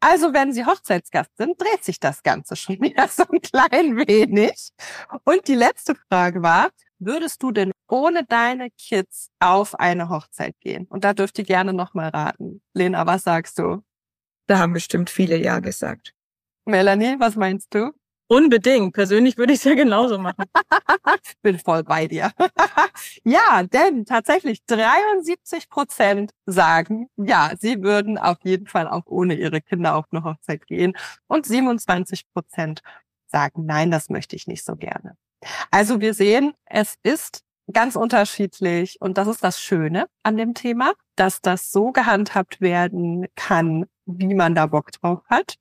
Also 0.00 0.34
wenn 0.34 0.52
Sie 0.52 0.66
Hochzeitsgast 0.66 1.36
sind, 1.36 1.60
dreht 1.60 1.82
sich 1.82 1.98
das 1.98 2.22
Ganze 2.22 2.56
schon 2.56 2.78
wieder 2.80 3.08
so 3.08 3.24
ein 3.30 3.40
klein 3.40 3.96
wenig. 3.96 4.70
Und 5.24 5.48
die 5.48 5.54
letzte 5.54 5.94
Frage 5.94 6.42
war, 6.42 6.68
würdest 6.98 7.42
du 7.42 7.52
denn 7.52 7.72
ohne 7.88 8.24
deine 8.24 8.70
Kids 8.70 9.30
auf 9.40 9.78
eine 9.80 10.08
Hochzeit 10.08 10.54
gehen? 10.60 10.86
Und 10.88 11.04
da 11.04 11.14
dürft 11.14 11.38
ihr 11.38 11.44
gerne 11.44 11.72
nochmal 11.72 12.10
raten. 12.10 12.62
Lena, 12.74 13.06
was 13.06 13.24
sagst 13.24 13.58
du? 13.58 13.82
Da 14.46 14.58
haben 14.58 14.72
bestimmt 14.72 15.10
viele 15.10 15.36
Ja 15.36 15.60
gesagt. 15.60 16.14
Melanie, 16.64 17.16
was 17.18 17.34
meinst 17.34 17.74
du? 17.74 17.92
Unbedingt. 18.32 18.94
Persönlich 18.94 19.36
würde 19.36 19.52
ich 19.52 19.58
es 19.58 19.64
ja 19.64 19.74
genauso 19.74 20.16
machen. 20.16 20.46
Bin 21.42 21.58
voll 21.58 21.84
bei 21.84 22.06
dir. 22.06 22.32
ja, 23.24 23.62
denn 23.62 24.06
tatsächlich 24.06 24.64
73 24.64 25.68
Prozent 25.68 26.30
sagen, 26.46 27.10
ja, 27.18 27.50
sie 27.60 27.82
würden 27.82 28.16
auf 28.16 28.38
jeden 28.42 28.68
Fall 28.68 28.88
auch 28.88 29.02
ohne 29.04 29.34
ihre 29.34 29.60
Kinder 29.60 29.96
auf 29.96 30.06
eine 30.10 30.24
Hochzeit 30.24 30.66
gehen. 30.66 30.94
Und 31.26 31.44
27 31.44 32.24
Prozent 32.32 32.80
sagen, 33.26 33.66
nein, 33.66 33.90
das 33.90 34.08
möchte 34.08 34.34
ich 34.34 34.46
nicht 34.46 34.64
so 34.64 34.76
gerne. 34.76 35.14
Also 35.70 36.00
wir 36.00 36.14
sehen, 36.14 36.54
es 36.64 36.94
ist 37.02 37.42
ganz 37.70 37.96
unterschiedlich 37.96 38.96
und 39.02 39.18
das 39.18 39.28
ist 39.28 39.44
das 39.44 39.60
Schöne 39.60 40.06
an 40.22 40.38
dem 40.38 40.54
Thema, 40.54 40.94
dass 41.16 41.42
das 41.42 41.70
so 41.70 41.92
gehandhabt 41.92 42.62
werden 42.62 43.26
kann, 43.36 43.84
wie 44.06 44.34
man 44.34 44.54
da 44.54 44.66
Bock 44.66 44.92
drauf 44.92 45.20
hat. 45.28 45.56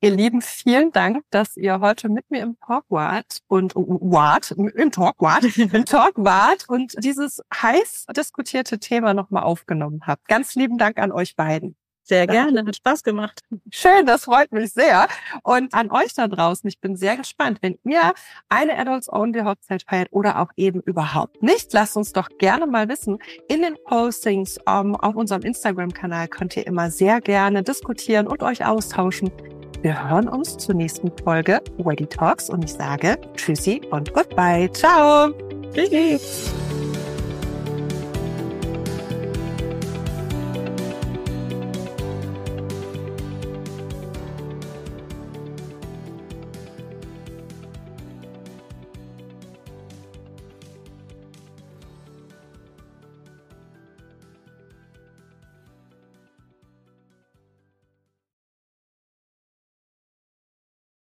Ihr 0.00 0.10
Lieben, 0.10 0.42
vielen 0.42 0.92
Dank, 0.92 1.24
dass 1.30 1.56
ihr 1.56 1.80
heute 1.80 2.08
mit 2.08 2.30
mir 2.30 2.42
im 2.42 2.56
Talk 2.66 2.84
wart 2.88 3.40
und 3.46 3.74
wart, 3.74 4.50
im 4.52 4.90
Talk 4.90 5.16
wart, 5.18 5.44
im 5.56 5.84
Talk 5.84 6.14
wart 6.16 6.68
und 6.68 6.94
dieses 6.98 7.40
heiß 7.54 8.06
diskutierte 8.16 8.78
Thema 8.78 9.14
nochmal 9.14 9.44
aufgenommen 9.44 10.00
habt. 10.06 10.26
Ganz 10.28 10.54
lieben 10.54 10.78
Dank 10.78 10.98
an 10.98 11.12
euch 11.12 11.36
beiden. 11.36 11.76
Sehr 12.04 12.26
gerne. 12.26 12.64
Hat 12.66 12.76
Spaß 12.76 13.02
gemacht. 13.02 13.40
Schön, 13.70 14.04
das 14.04 14.24
freut 14.24 14.52
mich 14.52 14.72
sehr. 14.72 15.08
Und 15.42 15.72
an 15.72 15.90
euch 15.90 16.12
da 16.14 16.28
draußen, 16.28 16.68
ich 16.68 16.78
bin 16.78 16.96
sehr 16.96 17.16
gespannt, 17.16 17.58
wenn 17.62 17.78
ihr 17.84 18.12
eine 18.50 18.78
Adults 18.78 19.10
Only 19.10 19.40
Hochzeit 19.40 19.84
feiert 19.88 20.08
oder 20.10 20.40
auch 20.40 20.50
eben 20.56 20.80
überhaupt 20.82 21.42
nicht, 21.42 21.72
lasst 21.72 21.96
uns 21.96 22.12
doch 22.12 22.28
gerne 22.38 22.66
mal 22.66 22.88
wissen. 22.90 23.18
In 23.48 23.62
den 23.62 23.76
Postings 23.84 24.58
um, 24.66 24.94
auf 24.96 25.16
unserem 25.16 25.42
Instagram-Kanal 25.42 26.28
könnt 26.28 26.56
ihr 26.58 26.66
immer 26.66 26.90
sehr 26.90 27.22
gerne 27.22 27.62
diskutieren 27.62 28.26
und 28.26 28.42
euch 28.42 28.64
austauschen. 28.66 29.32
Wir 29.80 30.08
hören 30.08 30.28
uns 30.28 30.58
zur 30.58 30.74
nächsten 30.74 31.10
Folge 31.24 31.62
Wedding 31.78 32.08
Talks 32.08 32.50
und 32.50 32.64
ich 32.64 32.72
sage 32.72 33.18
Tschüssi 33.34 33.80
und 33.90 34.12
Goodbye. 34.12 34.70
Ciao. 34.72 35.32
Tschüss. 35.72 36.52